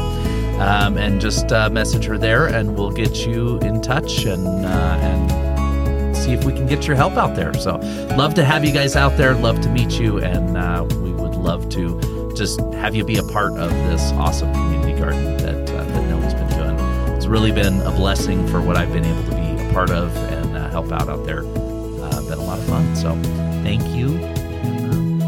Um, 0.58 0.96
and 0.96 1.20
just 1.20 1.52
uh, 1.52 1.68
message 1.68 2.04
her 2.04 2.16
there, 2.16 2.46
and 2.46 2.76
we'll 2.76 2.92
get 2.92 3.26
you 3.26 3.58
in 3.58 3.82
touch 3.82 4.24
and 4.24 4.46
uh, 4.64 4.98
and 5.02 6.16
see 6.16 6.32
if 6.32 6.44
we 6.44 6.52
can 6.52 6.66
get 6.66 6.86
your 6.86 6.96
help 6.96 7.14
out 7.14 7.36
there. 7.36 7.52
So, 7.54 7.76
love 8.16 8.34
to 8.34 8.44
have 8.44 8.64
you 8.64 8.72
guys 8.72 8.96
out 8.96 9.16
there. 9.16 9.34
Love 9.34 9.60
to 9.62 9.68
meet 9.68 9.98
you, 9.98 10.18
and 10.18 10.56
uh, 10.56 10.86
we 11.02 11.12
would 11.12 11.34
love 11.34 11.68
to 11.70 12.32
just 12.34 12.60
have 12.74 12.94
you 12.94 13.04
be 13.04 13.18
a 13.18 13.22
part 13.24 13.52
of 13.52 13.70
this 13.90 14.12
awesome 14.12 14.52
community 14.52 14.98
garden 14.98 15.36
that 15.38 15.70
uh, 15.70 15.84
that 15.84 16.08
Nellie's 16.08 16.34
been 16.34 16.48
doing. 16.48 16.78
It's 17.16 17.26
really 17.26 17.52
been 17.52 17.80
a 17.82 17.90
blessing 17.90 18.46
for 18.48 18.60
what 18.60 18.76
I've 18.76 18.92
been 18.92 19.04
able 19.04 19.24
to 19.24 19.36
be 19.36 19.62
a 19.62 19.72
part 19.72 19.90
of 19.90 20.16
and 20.16 20.56
uh, 20.56 20.70
help 20.70 20.90
out 20.92 21.08
out 21.08 21.26
there. 21.26 21.40
Uh, 21.40 22.22
been 22.28 22.38
a 22.38 22.44
lot 22.44 22.58
of 22.58 22.64
fun. 22.66 22.96
So, 22.96 23.14
thank 23.62 23.82
you. 23.94 24.08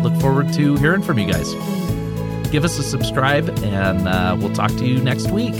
Look 0.01 0.19
forward 0.21 0.53
to 0.55 0.77
hearing 0.77 1.03
from 1.03 1.19
you 1.19 1.31
guys 1.31 1.53
give 2.47 2.65
us 2.65 2.79
a 2.79 2.83
subscribe, 2.83 3.49
and 3.63 4.07
uh, 4.09 4.37
we'll 4.39 4.53
talk 4.53 4.71
to 4.73 4.87
you 4.87 4.99
next 5.03 5.31
week. 5.31 5.55